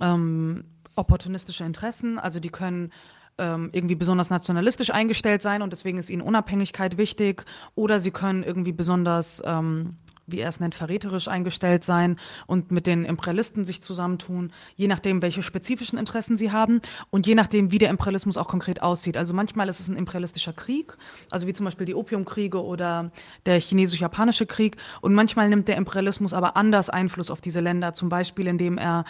[0.00, 0.64] ähm,
[0.96, 2.92] opportunistische Interessen, also die können
[3.38, 7.44] ähm, irgendwie besonders nationalistisch eingestellt sein und deswegen ist ihnen Unabhängigkeit wichtig.
[7.74, 9.96] Oder sie können irgendwie besonders ähm,
[10.26, 12.16] wie er es nennt, verräterisch eingestellt sein
[12.46, 17.34] und mit den Imperialisten sich zusammentun, je nachdem, welche spezifischen Interessen sie haben und je
[17.34, 19.16] nachdem, wie der Imperialismus auch konkret aussieht.
[19.16, 20.96] Also manchmal ist es ein imperialistischer Krieg,
[21.30, 23.10] also wie zum Beispiel die Opiumkriege oder
[23.46, 28.08] der chinesisch-japanische Krieg und manchmal nimmt der Imperialismus aber anders Einfluss auf diese Länder, zum
[28.08, 29.04] Beispiel indem er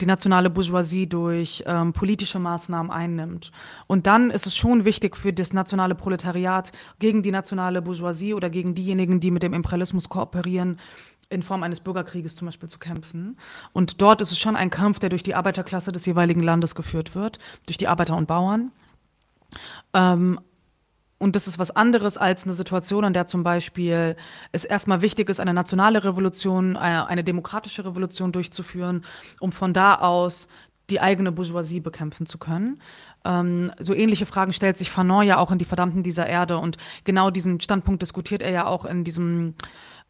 [0.00, 3.52] die nationale Bourgeoisie durch ähm, politische Maßnahmen einnimmt.
[3.86, 8.50] Und dann ist es schon wichtig für das nationale Proletariat gegen die nationale Bourgeoisie oder
[8.50, 10.78] gegen diejenigen, die mit dem Imperialismus kooperieren, probieren,
[11.28, 13.38] in Form eines Bürgerkrieges zum Beispiel zu kämpfen.
[13.72, 17.14] Und dort ist es schon ein Kampf, der durch die Arbeiterklasse des jeweiligen Landes geführt
[17.14, 18.70] wird, durch die Arbeiter und Bauern.
[19.94, 20.38] Ähm,
[21.16, 24.16] und das ist was anderes als eine Situation, in der zum Beispiel
[24.50, 29.02] es erstmal wichtig ist, eine nationale Revolution, eine, äh, eine demokratische Revolution durchzuführen,
[29.40, 30.48] um von da aus
[30.90, 32.82] die eigene Bourgeoisie bekämpfen zu können.
[33.24, 36.76] Ähm, so ähnliche Fragen stellt sich Fanon ja auch in Die Verdammten dieser Erde und
[37.04, 39.54] genau diesen Standpunkt diskutiert er ja auch in diesem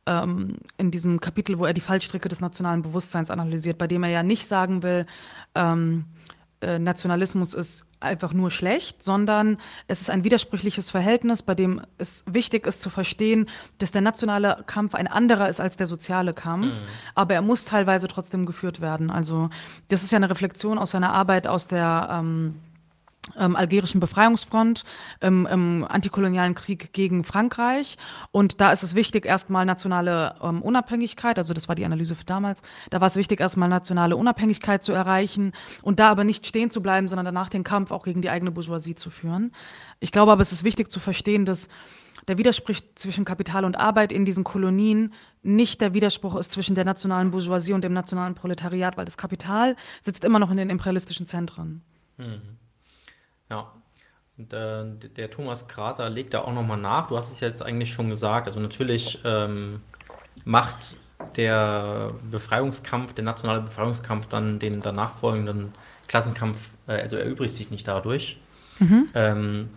[0.07, 4.11] ähm, in diesem Kapitel, wo er die Fallstricke des nationalen Bewusstseins analysiert, bei dem er
[4.11, 5.07] ja nicht sagen will,
[5.55, 6.07] ähm,
[6.63, 12.25] äh, Nationalismus ist einfach nur schlecht, sondern es ist ein widersprüchliches Verhältnis, bei dem es
[12.27, 13.49] wichtig ist zu verstehen,
[13.79, 16.87] dass der nationale Kampf ein anderer ist als der soziale Kampf, mhm.
[17.15, 19.11] aber er muss teilweise trotzdem geführt werden.
[19.11, 19.51] Also
[19.89, 22.57] das ist ja eine Reflexion aus seiner Arbeit aus der ähm,
[23.39, 24.85] ähm, algerischen Befreiungsfront
[25.21, 27.97] ähm, im antikolonialen Krieg gegen Frankreich.
[28.31, 32.25] Und da ist es wichtig, erstmal nationale ähm, Unabhängigkeit, also das war die Analyse für
[32.25, 35.53] damals, da war es wichtig, erstmal nationale Unabhängigkeit zu erreichen
[35.83, 38.51] und da aber nicht stehen zu bleiben, sondern danach den Kampf auch gegen die eigene
[38.51, 39.53] Bourgeoisie zu führen.
[40.01, 41.69] Ich glaube aber, es ist wichtig zu verstehen, dass
[42.29, 45.13] der Widerspruch zwischen Kapital und Arbeit in diesen Kolonien
[45.43, 49.77] nicht der Widerspruch ist zwischen der nationalen Bourgeoisie und dem nationalen Proletariat, weil das Kapital
[50.01, 51.83] sitzt immer noch in den imperialistischen Zentren.
[52.19, 52.62] Mhm.
[53.53, 53.71] Ja.
[54.39, 57.09] Und, äh, der Thomas Krater legt da auch nochmal nach.
[57.09, 58.47] Du hast es jetzt eigentlich schon gesagt.
[58.49, 59.83] Also natürlich ähm,
[60.47, 60.97] macht
[61.37, 65.75] der Befreiungskampf, der nationale Befreiungskampf dann den danach folgenden
[66.09, 68.41] Klassenkampf, äh, also erübrigt sich nicht dadurch.
[68.79, 69.09] Mhm.
[69.15, 69.71] Ähm,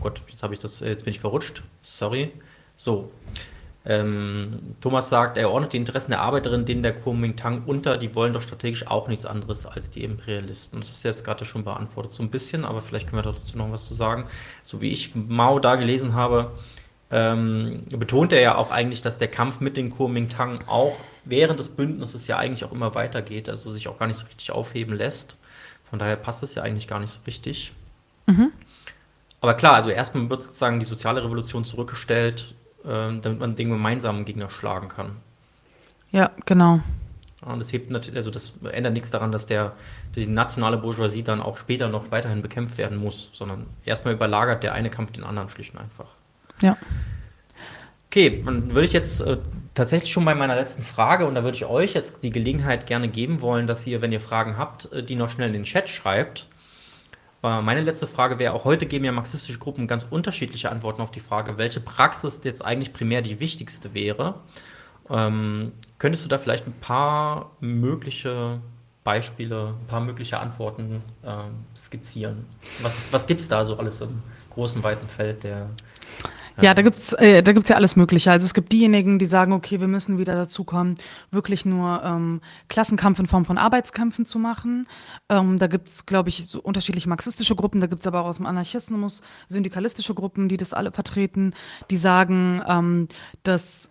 [0.00, 1.62] Gott, jetzt habe ich das, jetzt bin ich verrutscht.
[1.82, 2.32] Sorry.
[2.76, 3.12] So,
[3.86, 8.32] ähm, Thomas sagt, er ordnet die Interessen der Arbeiterinnen denen der Kuomintang unter, die wollen
[8.32, 10.80] doch strategisch auch nichts anderes als die Imperialisten.
[10.80, 13.70] Das ist jetzt gerade schon beantwortet, so ein bisschen, aber vielleicht können wir dazu noch
[13.70, 14.24] was zu sagen.
[14.62, 16.52] So wie ich Mao da gelesen habe,
[17.10, 21.68] ähm, betont er ja auch eigentlich, dass der Kampf mit den Kuomintang auch während des
[21.68, 25.36] Bündnisses ja eigentlich auch immer weitergeht, also sich auch gar nicht so richtig aufheben lässt.
[25.90, 27.74] Von daher passt es ja eigentlich gar nicht so richtig.
[28.26, 28.50] Mhm.
[29.42, 32.54] Aber klar, also erstmal wird sozusagen die soziale Revolution zurückgestellt
[32.84, 35.16] damit man den gemeinsamen Gegner schlagen kann.
[36.12, 36.80] Ja, genau.
[37.44, 39.72] Und das hebt natürlich, also das ändert nichts daran, dass der,
[40.14, 44.72] die nationale Bourgeoisie dann auch später noch weiterhin bekämpft werden muss, sondern erstmal überlagert der
[44.72, 46.06] eine Kampf den anderen schlicht und einfach.
[46.60, 46.78] Ja.
[48.06, 49.38] Okay, dann würde ich jetzt äh,
[49.74, 53.08] tatsächlich schon bei meiner letzten Frage und da würde ich euch jetzt die Gelegenheit gerne
[53.08, 55.88] geben wollen, dass ihr, wenn ihr Fragen habt, äh, die noch schnell in den Chat
[55.88, 56.46] schreibt.
[57.44, 61.20] Meine letzte Frage wäre, auch heute geben ja marxistische Gruppen ganz unterschiedliche Antworten auf die
[61.20, 64.36] Frage, welche Praxis jetzt eigentlich primär die wichtigste wäre.
[65.10, 68.60] Ähm, könntest du da vielleicht ein paar mögliche
[69.04, 72.46] Beispiele, ein paar mögliche Antworten äh, skizzieren?
[72.80, 75.68] Was, was gibt es da so alles im großen, weiten Feld der
[76.60, 78.30] ja, da gibt's äh, da gibt's ja alles Mögliche.
[78.30, 80.96] Also es gibt diejenigen, die sagen, okay, wir müssen wieder dazu kommen,
[81.30, 84.86] wirklich nur ähm, Klassenkampf in Form von Arbeitskämpfen zu machen.
[85.28, 87.80] Ähm, da gibt's, glaube ich, so unterschiedliche marxistische Gruppen.
[87.80, 91.54] Da gibt's aber auch aus dem Anarchismus syndikalistische Gruppen, die das alle vertreten,
[91.90, 93.08] die sagen, ähm,
[93.42, 93.90] dass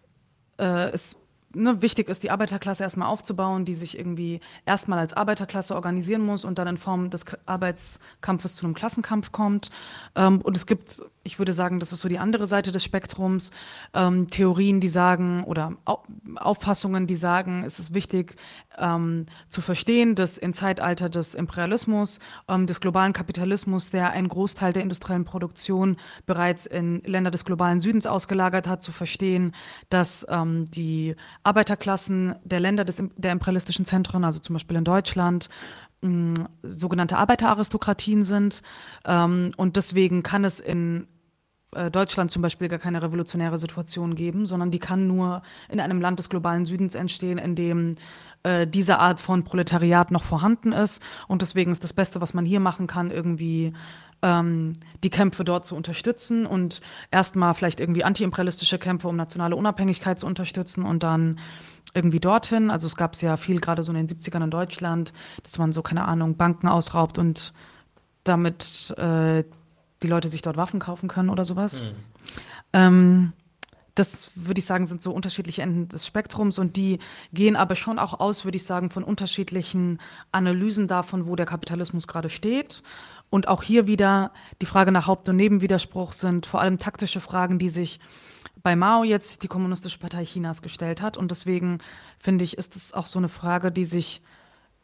[0.58, 1.18] äh, es
[1.54, 6.46] ne, wichtig ist, die Arbeiterklasse erstmal aufzubauen, die sich irgendwie erstmal als Arbeiterklasse organisieren muss
[6.46, 9.70] und dann in Form des Arbeitskampfes zu einem Klassenkampf kommt.
[10.16, 13.52] Ähm, und es gibt, ich würde sagen, das ist so die andere Seite des Spektrums,
[13.94, 15.74] ähm, Theorien, die sagen oder
[16.36, 18.36] Auffassungen, die sagen, es ist wichtig
[18.78, 24.74] ähm, zu verstehen, dass im Zeitalter des Imperialismus, ähm, des globalen Kapitalismus, der einen Großteil
[24.74, 29.54] der industriellen Produktion bereits in Länder des globalen Südens ausgelagert hat, zu verstehen,
[29.90, 35.50] dass ähm, die Arbeiterklassen der Länder des, der imperialistischen Zentren, also zum Beispiel in Deutschland,
[36.02, 38.62] mh, sogenannte Arbeiteraristokratien sind.
[39.06, 41.08] Ähm, und deswegen kann es in
[41.74, 46.02] äh, Deutschland zum Beispiel gar keine revolutionäre Situation geben, sondern die kann nur in einem
[46.02, 47.96] Land des globalen Südens entstehen, in dem
[48.44, 51.02] äh, diese Art von Proletariat noch vorhanden ist.
[51.28, 53.74] Und deswegen ist das Beste, was man hier machen kann, irgendwie
[54.24, 60.20] ähm, die Kämpfe dort zu unterstützen und erstmal vielleicht irgendwie antiimperialistische Kämpfe, um nationale Unabhängigkeit
[60.20, 61.40] zu unterstützen und dann
[61.94, 62.72] irgendwie dorthin.
[62.72, 65.14] Also es gab es ja viel gerade so in den 70ern in Deutschland,
[65.44, 67.54] dass man so, keine Ahnung, Banken ausraubt und
[68.24, 69.44] damit äh,
[70.02, 71.82] die Leute sich dort Waffen kaufen können oder sowas.
[71.82, 71.96] Hm.
[72.72, 73.34] Ähm,
[73.96, 76.98] das würde ich sagen, sind so unterschiedliche Enden des Spektrums und die
[77.32, 80.00] gehen aber schon auch aus, würde ich sagen, von unterschiedlichen
[80.32, 82.82] Analysen davon, wo der Kapitalismus gerade steht
[83.34, 84.32] und auch hier wieder
[84.62, 88.00] die Frage nach Haupt- und Nebenwiderspruch sind vor allem taktische Fragen, die sich
[88.62, 91.18] bei Mao jetzt die Kommunistische Partei Chinas gestellt hat.
[91.18, 91.80] Und deswegen
[92.20, 94.22] finde ich, ist es auch so eine Frage, die sich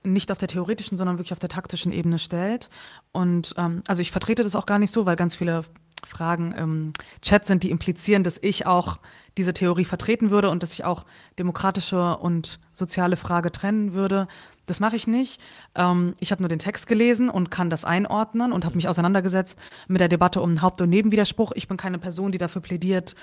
[0.02, 2.72] nicht auf der theoretischen, sondern wirklich auf der taktischen Ebene stellt.
[3.12, 5.62] Und ähm, also ich vertrete das auch gar nicht so, weil ganz viele
[6.08, 9.00] Fragen im Chat sind, die implizieren, dass ich auch
[9.38, 11.06] diese Theorie vertreten würde und dass ich auch
[11.38, 14.28] demokratische und soziale Frage trennen würde.
[14.70, 15.42] Das mache ich nicht.
[15.74, 19.58] Ähm, ich habe nur den Text gelesen und kann das einordnen und habe mich auseinandergesetzt
[19.88, 21.54] mit der Debatte um Haupt- und Nebenwiderspruch.
[21.56, 23.16] Ich bin keine Person, die dafür plädiert,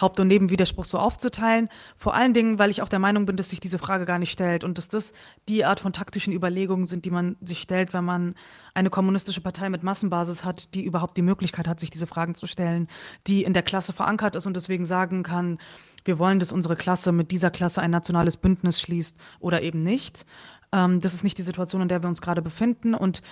[0.00, 1.68] Haupt- und Nebenwiderspruch so aufzuteilen.
[1.96, 4.32] Vor allen Dingen, weil ich auch der Meinung bin, dass sich diese Frage gar nicht
[4.32, 5.12] stellt und dass das
[5.48, 8.34] die Art von taktischen Überlegungen sind, die man sich stellt, wenn man
[8.74, 12.46] eine kommunistische Partei mit Massenbasis hat, die überhaupt die Möglichkeit hat, sich diese Fragen zu
[12.48, 12.88] stellen,
[13.28, 15.58] die in der Klasse verankert ist und deswegen sagen kann,
[16.04, 20.24] wir wollen, dass unsere Klasse mit dieser Klasse ein nationales Bündnis schließt oder eben nicht.
[20.72, 22.94] Ähm, das ist nicht die Situation, in der wir uns gerade befinden.
[22.94, 23.22] Und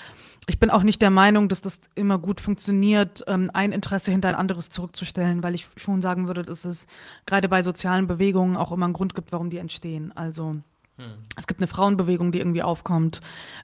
[0.46, 4.28] ich bin auch nicht der Meinung, dass das immer gut funktioniert, ähm, ein Interesse hinter
[4.28, 6.86] ein anderes zurückzustellen, weil ich schon sagen würde, dass es
[7.26, 10.12] gerade bei sozialen Bewegungen auch immer einen Grund gibt, warum die entstehen.
[10.16, 10.56] Also
[10.98, 11.12] hm.
[11.36, 13.20] Es gibt eine Frauenbewegung, die irgendwie aufkommt,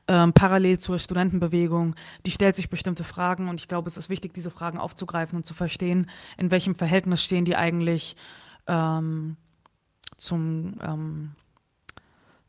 [0.07, 1.95] ähm, parallel zur Studentenbewegung.
[2.27, 5.47] Die stellt sich bestimmte Fragen und ich glaube, es ist wichtig, diese Fragen aufzugreifen und
[5.47, 8.17] zu verstehen, in welchem Verhältnis stehen die eigentlich
[8.67, 9.37] ähm,
[10.19, 11.33] zum, ähm,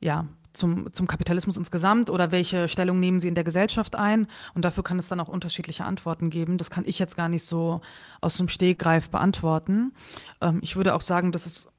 [0.01, 4.28] ja, zum, zum Kapitalismus insgesamt oder welche Stellung nehmen sie in der Gesellschaft ein?
[4.54, 6.58] Und dafür kann es dann auch unterschiedliche Antworten geben.
[6.58, 7.82] Das kann ich jetzt gar nicht so
[8.22, 9.93] aus dem Stegreif beantworten.
[10.41, 11.70] Ähm, ich würde auch sagen, dass es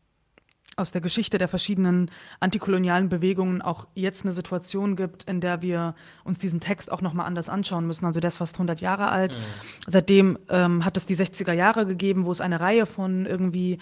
[0.76, 2.10] aus der Geschichte der verschiedenen
[2.40, 5.94] antikolonialen Bewegungen auch jetzt eine Situation gibt, in der wir
[6.24, 8.06] uns diesen Text auch nochmal anders anschauen müssen.
[8.06, 9.38] Also der ist fast 100 Jahre alt.
[9.38, 9.42] Mhm.
[9.86, 13.78] Seitdem ähm, hat es die 60er Jahre gegeben, wo es eine Reihe von irgendwie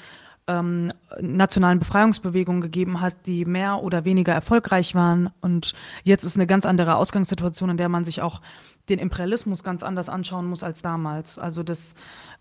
[0.47, 0.89] ähm,
[1.21, 5.31] nationalen Befreiungsbewegungen gegeben hat, die mehr oder weniger erfolgreich waren.
[5.41, 8.41] Und jetzt ist eine ganz andere Ausgangssituation, in der man sich auch
[8.89, 11.39] den Imperialismus ganz anders anschauen muss als damals.
[11.39, 11.95] Also dass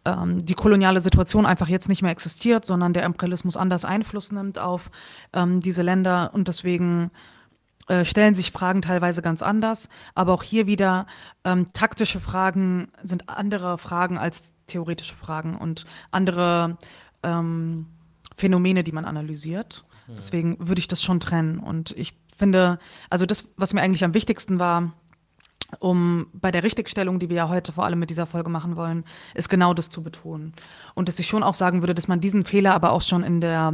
[0.05, 4.57] ähm, die koloniale Situation einfach jetzt nicht mehr existiert, sondern der Imperialismus anders Einfluss nimmt
[4.57, 4.89] auf
[5.33, 7.11] ähm, diese Länder und deswegen
[7.87, 9.89] äh, stellen sich Fragen teilweise ganz anders.
[10.15, 11.05] Aber auch hier wieder
[11.43, 16.77] ähm, taktische Fragen sind andere Fragen als theoretische Fragen und andere
[17.23, 17.87] ähm,
[18.35, 19.83] Phänomene, die man analysiert.
[20.07, 20.15] Hm.
[20.15, 21.59] Deswegen würde ich das schon trennen.
[21.59, 24.93] Und ich finde, also das, was mir eigentlich am wichtigsten war,
[25.79, 29.05] um bei der Richtigstellung, die wir ja heute vor allem mit dieser Folge machen wollen,
[29.33, 30.53] ist genau das zu betonen.
[30.95, 33.41] Und dass ich schon auch sagen würde, dass man diesen Fehler aber auch schon in
[33.41, 33.73] der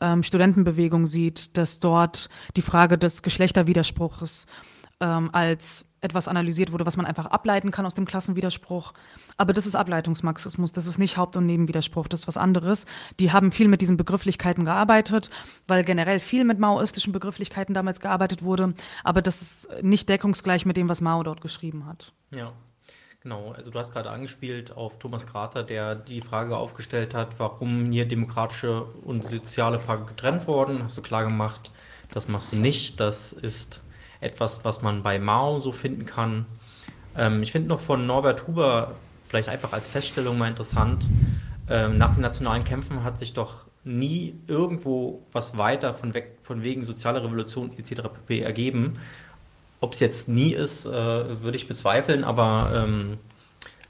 [0.00, 4.46] ähm, Studentenbewegung sieht, dass dort die Frage des Geschlechterwiderspruchs
[5.00, 8.92] ähm, als etwas analysiert wurde, was man einfach ableiten kann aus dem Klassenwiderspruch.
[9.36, 12.86] Aber das ist Ableitungsmarxismus, das ist nicht Haupt- und Nebenwiderspruch, das ist was anderes.
[13.18, 15.30] Die haben viel mit diesen Begrifflichkeiten gearbeitet,
[15.66, 18.74] weil generell viel mit maoistischen Begrifflichkeiten damals gearbeitet wurde.
[19.04, 22.12] Aber das ist nicht deckungsgleich mit dem, was Mao dort geschrieben hat.
[22.30, 22.52] Ja.
[23.20, 27.90] Genau, also du hast gerade angespielt auf Thomas Krater, der die Frage aufgestellt hat, warum
[27.90, 30.84] hier demokratische und soziale Fragen getrennt wurden.
[30.84, 31.72] Hast du klar gemacht,
[32.12, 33.00] das machst du nicht.
[33.00, 33.82] Das ist
[34.20, 36.46] etwas, was man bei Mao so finden kann.
[37.16, 38.94] Ähm, ich finde noch von Norbert Huber
[39.28, 41.06] vielleicht einfach als Feststellung mal interessant.
[41.68, 46.62] Ähm, nach den nationalen Kämpfen hat sich doch nie irgendwo was weiter von, weg, von
[46.62, 48.02] wegen sozialer Revolution etc.
[48.02, 48.40] pp.
[48.40, 48.98] ergeben.
[49.80, 50.90] Ob es jetzt nie ist, äh,
[51.42, 53.18] würde ich bezweifeln, aber ähm,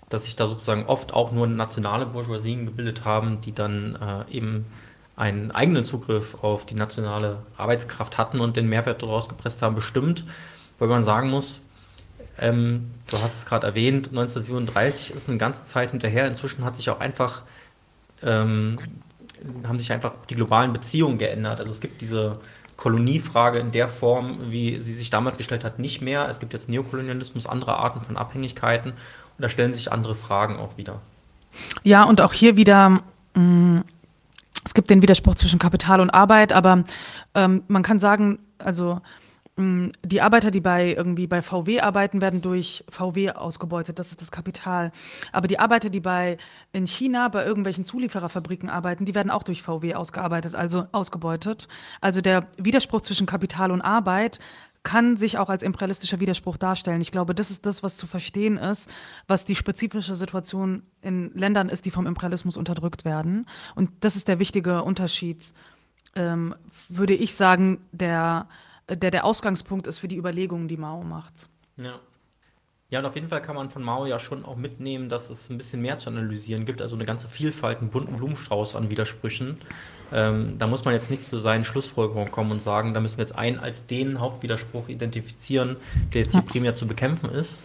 [0.09, 4.67] dass sich da sozusagen oft auch nur nationale Bourgeoisien gebildet haben, die dann äh, eben
[5.19, 10.25] einen eigenen Zugriff auf die nationale Arbeitskraft hatten und den Mehrwert daraus gepresst haben, bestimmt,
[10.79, 11.63] weil man sagen muss,
[12.39, 16.27] ähm, du hast es gerade erwähnt, 1937 ist eine ganze Zeit hinterher.
[16.27, 17.43] Inzwischen hat sich auch einfach,
[18.23, 18.79] ähm,
[19.67, 21.59] haben sich einfach die globalen Beziehungen geändert.
[21.59, 22.39] Also es gibt diese
[22.77, 26.29] Koloniefrage in der Form, wie sie sich damals gestellt hat, nicht mehr.
[26.29, 30.77] Es gibt jetzt Neokolonialismus, andere Arten von Abhängigkeiten und da stellen sich andere Fragen auch
[30.77, 31.01] wieder.
[31.83, 33.01] Ja, und auch hier wieder,
[33.35, 33.85] mh, mm,
[34.69, 36.85] es gibt den Widerspruch zwischen Kapital und Arbeit, aber
[37.35, 39.01] ähm, man kann sagen, also
[39.59, 43.99] Mm, die Arbeiter, die bei irgendwie bei VW arbeiten, werden durch VW ausgebeutet.
[43.99, 44.93] Das ist das Kapital.
[45.33, 46.37] Aber die Arbeiter, die bei
[46.73, 51.67] in China bei irgendwelchen Zuliefererfabriken arbeiten, die werden auch durch VW ausgearbeitet, also ausgebeutet.
[52.01, 54.39] Also der Widerspruch zwischen Kapital und Arbeit
[54.83, 57.01] kann sich auch als imperialistischer Widerspruch darstellen.
[57.01, 58.91] Ich glaube, das ist das, was zu verstehen ist,
[59.27, 63.47] was die spezifische Situation in Ländern ist, die vom Imperialismus unterdrückt werden.
[63.75, 65.53] Und das ist der wichtige Unterschied,
[66.15, 66.55] ähm,
[66.89, 68.49] würde ich sagen, der
[68.89, 71.49] der der Ausgangspunkt ist für die Überlegungen, die Mao macht.
[71.77, 72.01] Ja.
[72.91, 75.51] Ja, und auf jeden Fall kann man von Mao ja schon auch mitnehmen, dass es
[75.51, 79.59] ein bisschen mehr zu analysieren gibt, also eine ganze Vielfalt, einen bunten Blumenstrauß an Widersprüchen.
[80.11, 83.25] Ähm, da muss man jetzt nicht zu seinen Schlussfolgerungen kommen und sagen, da müssen wir
[83.25, 85.77] jetzt einen als den Hauptwiderspruch identifizieren,
[86.15, 87.63] der jetzt hier primär zu bekämpfen ist.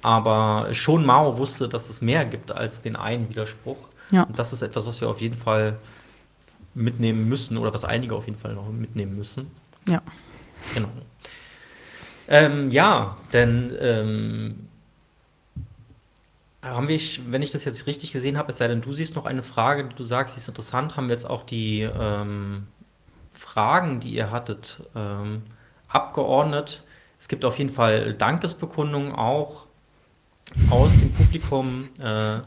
[0.00, 3.88] Aber schon Mao wusste, dass es mehr gibt als den einen Widerspruch.
[4.10, 4.22] Ja.
[4.22, 5.76] Und das ist etwas, was wir auf jeden Fall
[6.74, 9.50] mitnehmen müssen oder was einige auf jeden Fall noch mitnehmen müssen.
[9.86, 10.00] Ja.
[10.72, 10.88] Genau.
[12.28, 14.68] Ähm, ja, denn ähm,
[16.62, 19.26] haben wir, wenn ich das jetzt richtig gesehen habe, es sei denn, du siehst noch
[19.26, 22.66] eine Frage, die du sagst, die ist interessant, haben wir jetzt auch die ähm,
[23.32, 25.42] Fragen, die ihr hattet, ähm,
[25.88, 26.82] abgeordnet.
[27.20, 29.66] Es gibt auf jeden Fall Dankesbekundungen auch
[30.70, 31.88] aus dem Publikum.
[32.00, 32.40] Äh,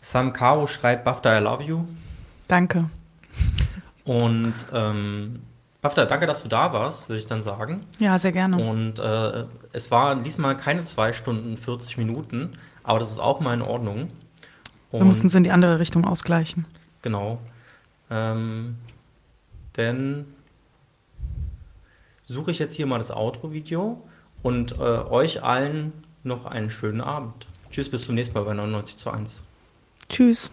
[0.00, 1.84] Sam Caro schreibt, Bafta, I love you.
[2.48, 2.88] Danke.
[4.04, 5.40] Und ähm,
[5.82, 7.80] Bafta, danke, dass du da warst, würde ich dann sagen.
[7.98, 8.56] Ja, sehr gerne.
[8.58, 12.52] Und äh, es waren diesmal keine zwei Stunden 40 Minuten,
[12.82, 14.10] aber das ist auch mal in Ordnung.
[14.90, 16.66] Und Wir mussten es in die andere Richtung ausgleichen.
[17.02, 17.38] Genau.
[18.10, 18.76] Ähm,
[19.76, 20.26] denn
[22.24, 24.02] suche ich jetzt hier mal das Outro-Video
[24.42, 25.92] und äh, euch allen
[26.24, 27.46] noch einen schönen Abend.
[27.70, 29.42] Tschüss, bis zum nächsten Mal bei 99 zu 1.
[30.08, 30.52] Tschüss.